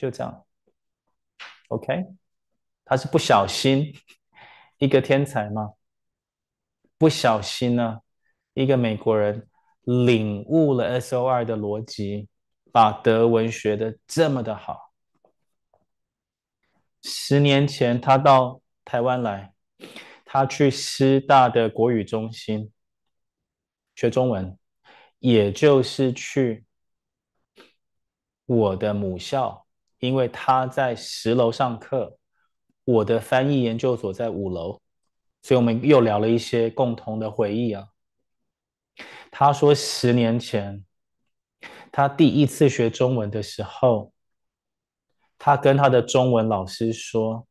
[0.04, 0.46] 就这样
[1.70, 2.06] ，OK，
[2.84, 3.96] 他是不小心
[4.80, 5.76] 一个天才吗？
[6.98, 8.02] 不小心呢，
[8.54, 9.48] 一个美国人
[9.84, 12.28] 领悟了 S.O.2 的逻辑，
[12.74, 14.92] 把德文学的这么的好。
[17.02, 19.54] 十年前他到台湾来，
[20.26, 22.74] 他去师大的国语中心
[23.96, 24.60] 学中文，
[25.20, 26.66] 也就是去
[28.46, 29.63] 我的母校。
[30.04, 32.18] 因为他在十楼上课，
[32.84, 34.82] 我的翻译研究所在五楼，
[35.42, 37.88] 所以我们又聊了一些共同的回忆啊。
[39.32, 40.84] 他说十年前，
[41.90, 44.12] 他第一次学中文的时候，
[45.38, 47.48] 他跟他的中文老师说，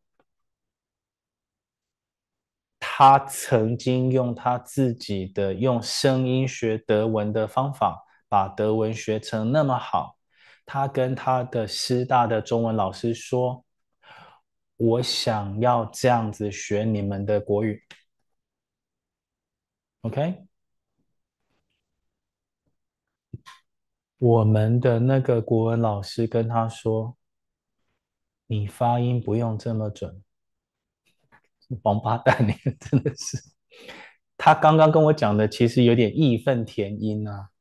[2.78, 10.18] 他曾经用他自己的用声音学德文的方法，把德文学成那么好。
[10.64, 13.64] 他跟他的师大的中文老师说
[14.76, 17.82] ：“我想要这样子学你们的国语。
[20.02, 20.46] ”OK，
[24.18, 27.16] 我们的那个国文老师跟他说
[28.46, 30.22] ：“你发音不用这么准。”
[31.84, 33.38] 王八蛋，你真的是。
[34.36, 37.51] 他刚刚跟我讲的其实有点义愤填膺啊。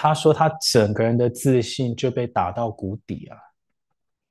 [0.00, 3.36] 他说他整个人的自信就被打到谷底啊，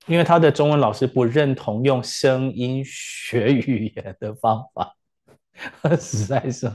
[0.06, 4.96] 因为他的中文老师不认同用声音学语言的方法，
[6.00, 6.72] 实在是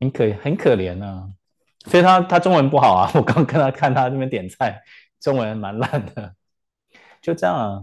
[0.00, 1.30] 很可很可怜啊。
[1.86, 4.82] 所以他他中文不好啊，我刚跟他看他那边点菜，
[5.20, 6.34] 中文蛮烂的。
[7.20, 7.82] 就这样啊，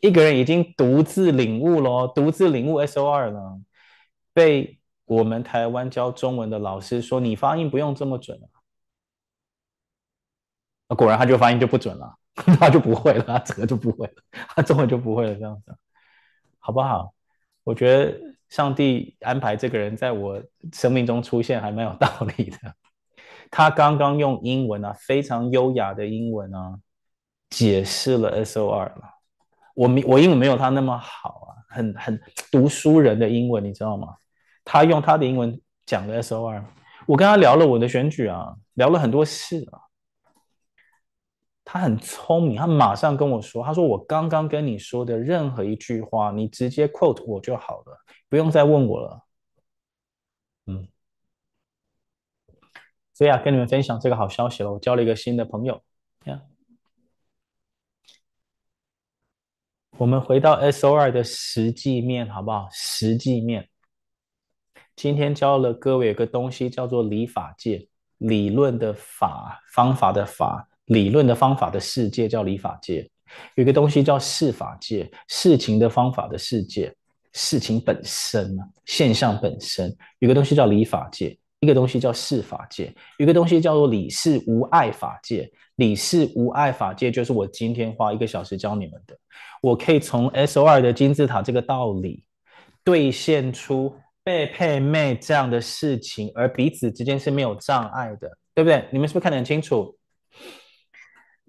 [0.00, 3.60] 一个人已经独自领悟了，独自领悟 SOR 了，
[4.34, 4.77] 被
[5.08, 8.38] 我们台湾教中文的老师说，你发音不用这么准
[10.88, 10.94] 啊。
[10.94, 12.14] 果然他就发音就不准了，
[12.60, 14.12] 他就不会了，他整个就不会了，
[14.54, 15.76] 他中文就不会了，这样子，
[16.58, 17.12] 好不好？
[17.64, 20.42] 我觉得上帝安排这个人在我
[20.72, 22.56] 生命中出现还蛮有道理的。
[23.50, 26.78] 他刚刚用英文啊，非常优雅的英文啊，
[27.50, 29.02] 解释了 SOR 了。
[29.74, 34.14] 我我英文没有他那么好啊，很很读书人的英文，你知道吗？
[34.70, 36.62] 他用他的英文讲的 SOR，
[37.06, 39.80] 我跟他聊了我的选举啊，聊了很多事啊。
[41.64, 47.96] 他很聪明，他马上跟我说：“他说我刚刚跟你说的任何一句话，你直接 quote 我就好了，
[48.28, 49.24] 不用再问我了。”
[50.66, 50.86] 嗯。
[53.14, 55.82] 所以啊，跟你们分享这个好消息了，我交了一个新的朋友。
[56.26, 56.42] Yeah.
[59.96, 62.68] 我们回到 SOR 的实际面，好不好？
[62.70, 63.70] 实际面。
[64.98, 67.86] 今天教了各位有个东西叫做理法界，
[68.18, 73.08] 理论的法，方法的法，理论的方法的世界叫理法界。
[73.54, 76.92] 有个东西叫事法界，事情的方法的世界，
[77.32, 79.96] 事情本身啊，现象本身。
[80.18, 81.38] 有个东西叫理法界。
[81.60, 85.48] 一个东西叫事法界，有个东西叫做理事无碍法界。
[85.76, 89.16] 理事无碍法界就是我今天花一个小时教你们的。
[89.62, 92.24] 我可以从 SOR 的金字塔这个道理
[92.82, 93.94] 兑现出
[94.28, 98.86] 被配妹这样的事情，而彼此之间是没有障碍的，对不对？
[98.92, 99.96] 你们是不是看得很清楚？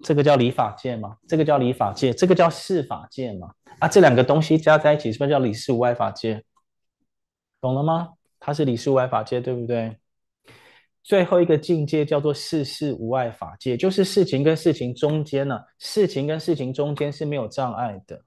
[0.02, 1.18] 这个叫理法界吗？
[1.28, 3.52] 这个叫理法界，这个叫事法界吗？
[3.80, 6.42] 啊，这两个东西加在一起是不是叫理事无碍法界？
[7.60, 8.14] 懂了吗？
[8.38, 9.98] 它是理事无碍法界，对不对？
[11.02, 18.24] 最后一个境界叫做事事无碍法界，就是事情跟事情中间呢、事情跟事情中间是没有障碍的。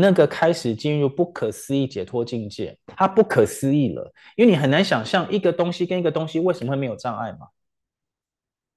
[0.00, 7.48] 那个开始进入不可思议解脱境界，它不可思议了，因为你很难想象一个东西跟一个东西为什么会没有障碍嘛。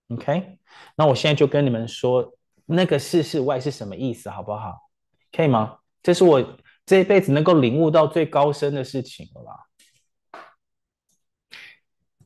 [0.09, 0.57] OK，
[0.95, 2.33] 那我现在就跟你们说，
[2.65, 4.89] 那个事事外是什么意思，好不好？
[5.31, 5.77] 可以吗？
[6.01, 6.57] 这是我
[6.87, 10.39] 这一辈子能够领悟到最高深的事情了吧。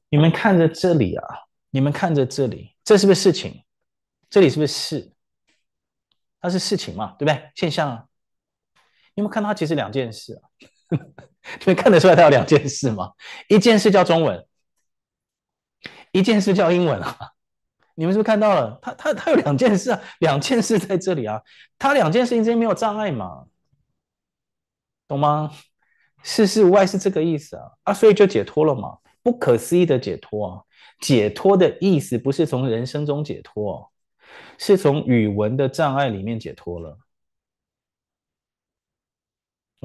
[0.08, 1.28] 你们看着这里啊，
[1.70, 3.62] 你们看着这里，这是不是事情？
[4.30, 5.12] 这里是不是事？
[6.40, 7.52] 它是事情嘛，对不对？
[7.56, 8.06] 现象啊，
[9.16, 10.46] 你们看它其实两件事啊，
[10.92, 13.12] 你们看得出来它有两件事吗？
[13.50, 14.46] 一件事叫中文，
[16.12, 17.32] 一件事叫英文啊。
[17.96, 18.78] 你们是不是看到了？
[18.82, 21.42] 它它它有两件事啊，两件事在这里啊，
[21.80, 23.46] 它两件事情之间没有障碍嘛，
[25.08, 25.52] 懂吗？
[26.22, 28.98] 事事无碍是这个意思啊，啊，所以就解脱了嘛。
[29.24, 30.62] 不可思议的解脱啊！
[31.00, 33.92] 解脱的意思不是从人生中解脱，
[34.60, 36.96] 是从语文的障碍里面解脱了。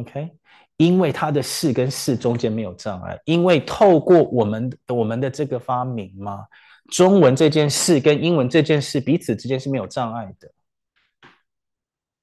[0.01, 0.31] OK，
[0.77, 6.47] 因为他的事跟事中间没有障碍，因为透过我们我们的这个发明嘛，
[6.91, 10.51] 中文这件事跟英文这件事彼此之间是没有障碍的，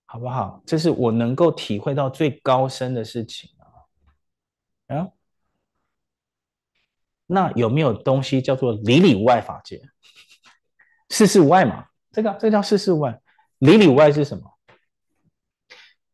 [0.06, 0.62] 好不好？
[0.66, 4.98] 这是我能够体会到最高深的事情啊！
[4.98, 5.10] 啊。
[7.28, 9.82] 那有没有东西叫做里里无碍法界？
[11.10, 11.86] 事事无碍嘛？
[12.12, 13.20] 这个这叫事事无碍。
[13.60, 14.57] 理理无碍是什么？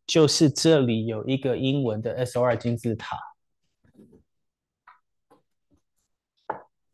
[0.06, 3.18] 就是这里有一个英文的 SOR 金字塔。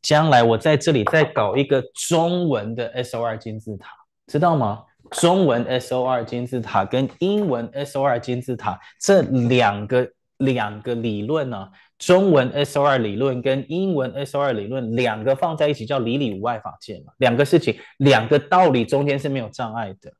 [0.01, 3.89] 将来我在这里再搞一个中文的 SOR 金字塔，
[4.27, 4.85] 知道吗？
[5.11, 11.69] 中文 SOR 金字塔跟英文 SOR 金字塔这两个两个理论呢、啊？
[11.97, 20.13] 中文 SOR 理论跟英文 SOR 理论两个放在一起叫里里无碍法界嘛，两个事情，两个道理中间是没有障碍的，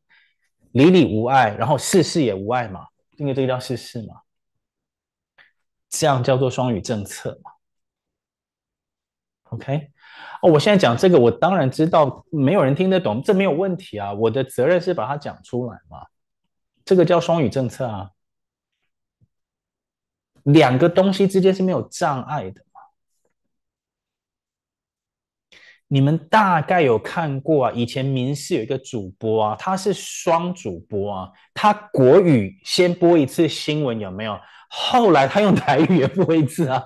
[0.72, 4.22] 理理无碍，然后事事也无碍嘛，因为这个叫事事嘛，
[5.89, 7.51] 这样叫做双语政策嘛。
[9.51, 9.91] OK，
[10.43, 16.05] 哦，我现在讲这个，我当然知道没有人听得懂，这没有问题啊，我的责任是把它讲出来嘛，
[16.86, 18.11] 这个叫双语政策啊。
[20.43, 22.82] 两个东西之间是没有障碍的嘛？
[25.92, 27.72] 你们大概有看过啊？
[27.74, 34.40] 以前民视有一个主播啊，他是双主播啊，他国语先播一次新闻有没有？
[34.70, 36.84] 后来他用台语也播一次啊。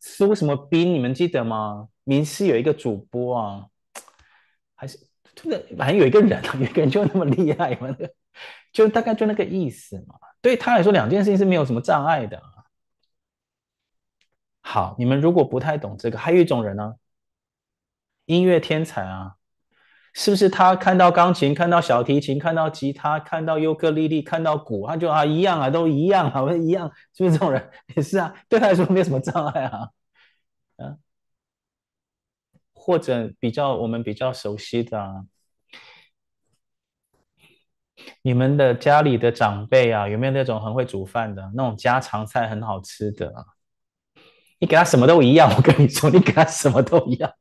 [0.00, 1.88] 苏什么斌，你们记得吗？
[2.02, 3.66] 民视有一个主播啊，
[4.74, 4.98] 还是
[5.36, 5.76] 对不对？
[5.76, 7.96] 反正有一个人， 有一个人就那么厉害嘛，
[8.72, 10.16] 就大概就那个意思嘛。
[10.42, 12.42] 对他来说，两件事情是没有什么障碍的。
[14.60, 16.94] 好，你们如果不太懂这个，还有一种人呢，
[18.26, 19.34] 音乐天才啊。
[20.16, 27.68] 是不是他看到钢琴，看到小提琴，看到吉他，看到尤克里里，看到鼓，他就啊一样啊，都一样啊，一样，是不是这种人？
[27.96, 29.88] 也是啊，对他来说没有什么障碍啊，
[30.76, 30.94] 啊，
[32.72, 35.24] 或者比较我们比较熟悉的啊，
[38.22, 43.44] 你们的家里的长辈啊，有没有那种很会煮饭的，那种家常菜很好吃的啊？
[44.60, 47.32] 你给他什么都一样，我跟你说，你给他什么都一样。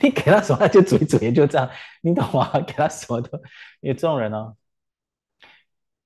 [0.00, 1.70] 你给他什么他就煮一煮，也就这样，
[2.02, 2.50] 你懂吗？
[2.60, 3.38] 给他什么都，
[3.80, 4.54] 有这种人呢、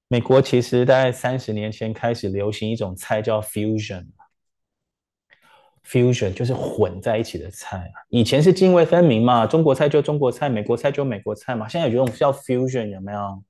[0.09, 7.95] 美国其实大概三十年前开始流行一种菜叫 fusion，fusion 就是混在一起的菜啊。
[8.09, 11.67] 以前是泾渭分明嘛，中国菜就中国菜，美国菜就美国菜嘛。
[11.67, 13.43] 现在有一种叫 fusion，有没有？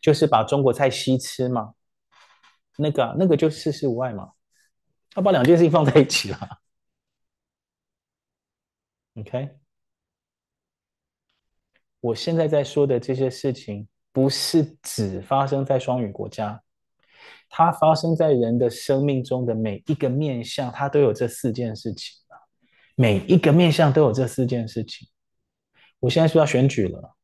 [0.00, 1.74] 就是把中国菜西吃嘛。
[2.78, 4.32] 那个那个就世事无碍嘛，
[5.10, 6.58] 他把两件事情放在一起了。
[9.18, 9.48] OK，
[12.00, 16.62] 我现在在说的这些事情，不是只发生在双语国家，
[17.48, 22.14] 它发生在人的生命中的每一个面向，它都有这四件事情。
[22.94, 25.08] 每一个面向都有这四件事情。
[25.98, 27.16] 我现在说要选举了，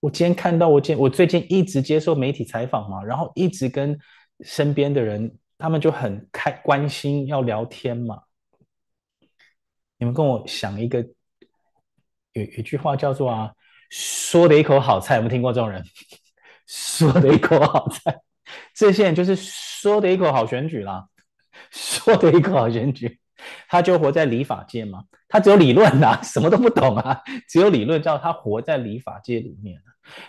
[0.00, 3.96] 我今天看到我今我最近一直接受媒体采访嘛，然后一直跟
[4.40, 8.20] 身边的人，他们就很开关心要聊天嘛。
[9.98, 11.00] 你们跟我想一个，
[12.32, 13.52] 有有一句话叫做啊，
[13.90, 15.84] 说的一口好菜，有没有听过这种人？
[16.66, 18.20] 说的一口好菜，
[18.74, 21.06] 这些人就是说的一口好选举啦，
[21.70, 23.20] 说的一口好选举，
[23.68, 29.80] 他就活在理法界嘛，他只有理论呐、啊，什么都不懂啊，只有理论，叫他活在理法界里面。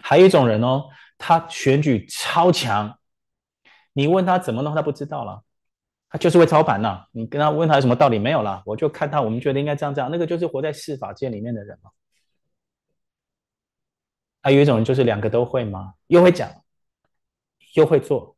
[0.02, 0.86] 还有一种人哦，
[1.18, 3.00] 他选举超强，
[3.94, 5.42] 你问他怎么弄，他不知道了。
[6.18, 8.62] 就是会操盘呐、你跟他问他有什么道理没有啦？
[8.66, 11.92] 我就看他，我们觉得应该这样这样，那个就是活在世法界里面的人嘛。
[14.42, 15.96] 还有一种人就是两个都会吗？
[16.08, 16.50] 又会讲，
[17.74, 18.38] 又会做。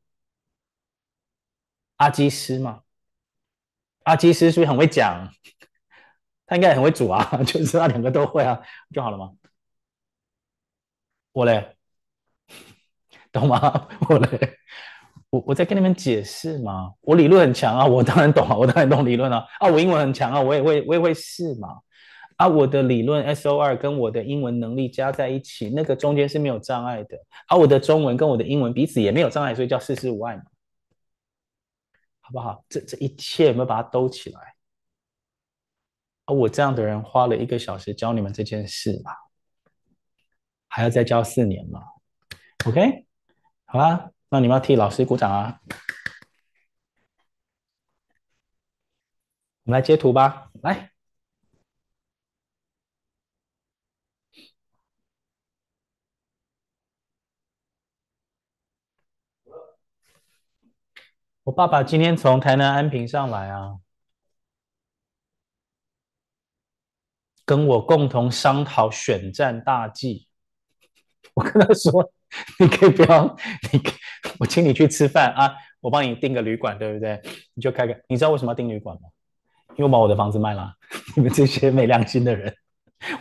[1.97, 2.83] 阿基师嘛，
[4.03, 5.29] 阿基师是不是很会讲？
[6.45, 8.61] 他应该很会煮啊， 就是他两个都会啊，
[8.93, 9.33] 就好了吗？
[11.33, 11.75] 我嘞，
[13.31, 13.87] 懂吗？
[14.09, 14.57] 我嘞。
[15.45, 19.45] 我在跟你们解释嘛，我理论很强啊，我当然懂啊，我当然懂理论啊。
[19.59, 21.81] 啊，我英文很强啊，我也会我也会试嘛。
[22.37, 27.17] 啊，我的理论 S O 二跟我的英文能力加在一起，那个中间是没有障碍的。
[27.47, 30.43] 啊，我的中文跟我的英文彼此也没有障碍，所以叫世事无碍嘛，
[32.21, 32.63] 好不好？
[32.69, 34.39] 这这一切有没有把它兜起来？
[36.25, 39.11] 啊，我这样的人花了一个小时教你们这件事嘛，
[40.67, 41.81] 还要再教四年嘛
[42.67, 43.05] ？OK，
[43.65, 44.11] 好吧。
[44.29, 45.61] 那你们要替老师鼓掌啊！
[49.63, 50.91] 我们来截图吧，来。
[61.43, 63.79] 我爸爸今天从台南安平上来啊，
[67.45, 70.27] 跟我共同商讨选战大计。
[71.35, 72.11] 我跟他说。
[72.59, 73.35] 你可以不要，
[73.71, 73.81] 你
[74.39, 77.21] 我请你去吃饭啊，我帮你订个旅馆，对不对？
[77.53, 79.09] 你就开个，你知道为什么要订旅馆吗？
[79.75, 80.73] 因为我把我的房子卖了，
[81.15, 82.53] 你们这些没良心的人，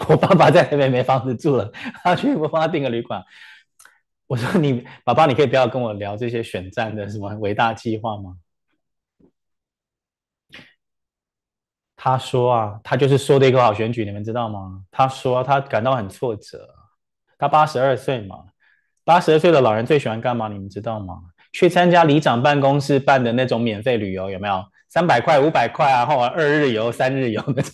[0.08, 1.70] 我爸爸在那边没房子住了，
[2.02, 3.22] 他去我帮他订个旅馆。
[4.26, 8.36] 我说你爸爸，你可以不要跟我聊这些选战的什么伟大计划吗？
[11.94, 14.82] 他说啊，他就是说的一个好选举，你们知道吗？
[14.90, 16.68] 他说他感到很挫折，
[17.38, 18.44] 他八十二岁嘛。
[19.06, 20.48] 八十岁的老人最喜欢干嘛？
[20.48, 21.14] 你们知道吗？
[21.52, 24.64] 去参加里长办公室办的那种免费旅游，有没有？
[24.88, 27.72] 三百块、五百块啊，或二日游、三日游那种。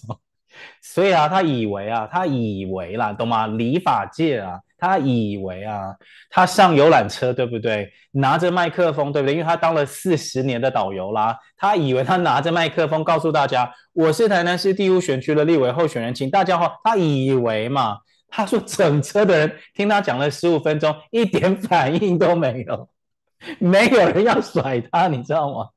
[0.82, 3.46] 所以啊，他以为啊，他以为啦，懂吗？
[3.46, 5.94] 理发界啊，他以为啊，
[6.28, 7.90] 他上游览车，对不对？
[8.10, 9.32] 拿着麦克风，对不对？
[9.32, 16.78] 因为他当了四十年的导游啦，他以为他拿着麦克风告诉大家，我是台南市第五选区的立委候选人，请大家好。
[16.84, 17.96] 他以为嘛。
[18.34, 22.88] 他说：“整车的人听他讲了十五分钟，一点反应都没有，
[23.60, 25.68] 没有人要甩他，你知道吗？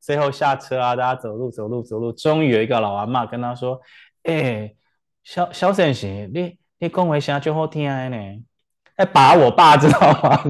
[0.00, 3.80] 最后下车啊，大家走路走路走路，终于有一个老阿嬷跟他说
[4.24, 4.76] ：‘哎、欸，
[5.22, 8.42] 小小婶媳，你你讲话声就好听呢，
[8.96, 10.42] 在把我爸知道吗？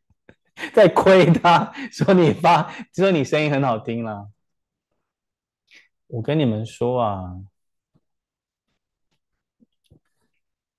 [0.72, 4.26] 在亏他，说你爸，说你声音很好听啦。’
[6.08, 7.34] 我跟你们说啊。”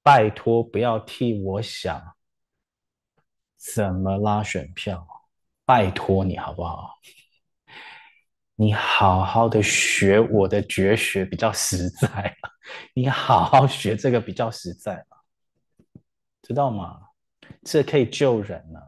[0.04, 2.16] 拜托不要替我想
[3.58, 5.08] 怎么拉选票，
[5.66, 6.97] 拜托你好不好？
[8.56, 12.36] 你好好的学我的绝学比较实在，
[12.93, 15.06] 你好好学这个比较实在，
[16.41, 16.99] 知道吗？
[17.64, 18.82] 这可以救人啊！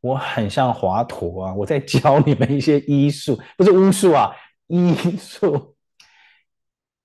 [0.00, 4.34] 我很像华佗啊，我在教你们一些医术，不是巫术啊，
[4.66, 5.75] 医术。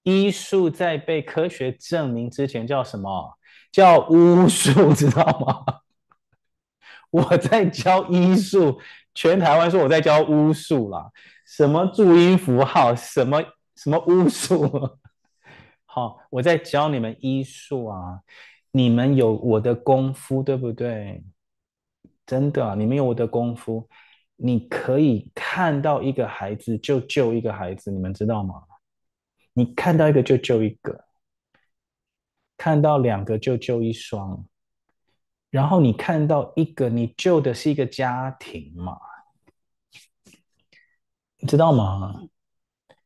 [0.03, 3.37] 医术在被科学证明之前叫什么？
[3.71, 5.81] 叫巫术，知道吗？
[7.11, 8.79] 我在教医术，
[9.13, 11.11] 全台湾说我在教巫术啦。
[11.45, 12.95] 什么注音符号？
[12.95, 13.43] 什么
[13.75, 14.97] 什么巫术？
[15.85, 18.21] 好，我在教你们医术啊！
[18.71, 21.23] 你们有我的功夫，对不对？
[22.25, 23.89] 真的，你们有我的功夫，
[24.37, 28.55] 你可以看到一个孩子就救一个孩子，你们知道吗？
[29.53, 31.05] 你看到一个就救一个，
[32.57, 34.45] 看到两个就救一双，
[35.49, 38.97] 然后你看到一个，你救的是一个家庭嘛？
[41.37, 42.21] 你知道吗？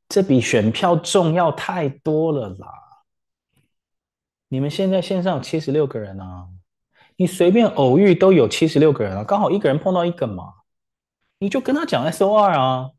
[0.08, 2.68] 这比选票重要太多了啦！
[4.50, 6.48] 你们现在线上有七十六个人啊，
[7.16, 10.54] 你随便偶遇都有七十六个人啊，刚好一个人碰到一个嘛，
[11.40, 12.92] 你就跟他讲 SOR 啊，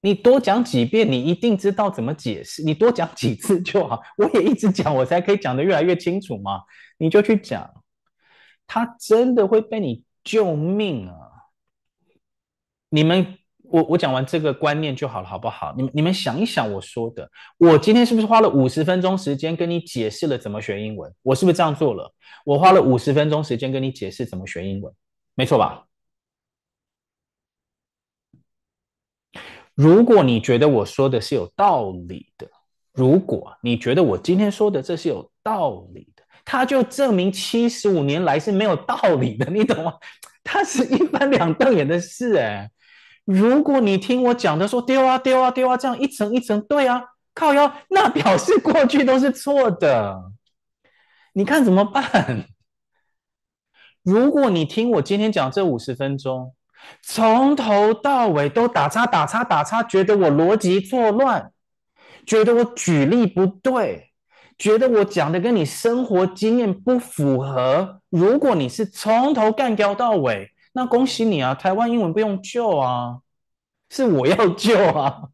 [0.00, 4.00] 你多讲几遍，你一定知道怎么解释，你多讲几次就好。
[4.16, 6.60] 我也一直讲，我才可以讲得越来越清楚嘛。
[6.98, 7.68] 你就去讲，
[8.66, 11.14] 他真的会被你救命啊！
[12.88, 13.38] 你们。
[13.70, 15.74] 我我讲完这个观念就好了，好不好？
[15.76, 21.12] 你们你们想一想我说的，我今天是不是花了五十分钟时间跟你解释了怎么学英文？
[21.22, 22.10] 我是不是这样做了？
[22.46, 24.90] 我花了五十分钟时间跟你解释怎么学英文，
[25.34, 25.84] 没错吧？
[29.78, 32.48] 如果你觉得我说的是有道理的，
[32.92, 39.94] 如果你觉得我今天说的这是有道理的，它就证明七十五年来是没有道理的，你懂吗？
[40.42, 42.68] 它是一翻两瞪眼的事，哎。
[43.24, 47.00] 如果你听我讲的说丢啊丢啊丢啊，这样一层一层，对啊，
[47.32, 50.32] 靠腰，那表示过去都是错的。
[51.34, 52.46] 你看怎么办？
[54.02, 56.52] 如果你听我今天讲这五十分钟，
[57.02, 61.52] 从头到尾都打叉打叉打叉，觉得我逻辑错乱，
[62.26, 64.12] 觉得我举例不对，
[64.56, 68.00] 觉得我讲的跟你生活经验不符合。
[68.10, 70.52] 如果你是从头干掉到尾。
[70.72, 73.18] 那恭喜你啊，台湾英文不用救啊，
[73.90, 75.30] 是我要救啊。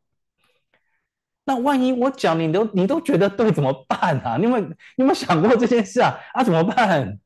[1.45, 4.36] 那万一我讲你都你都觉得对怎么办啊？
[4.38, 6.18] 你有没有你有没有想过这件事啊？
[6.32, 7.18] 啊，怎么办？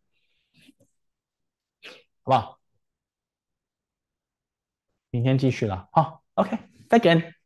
[2.24, 2.57] 好不好？
[5.10, 6.56] 明天继续了，好，OK，
[6.88, 7.37] 再见。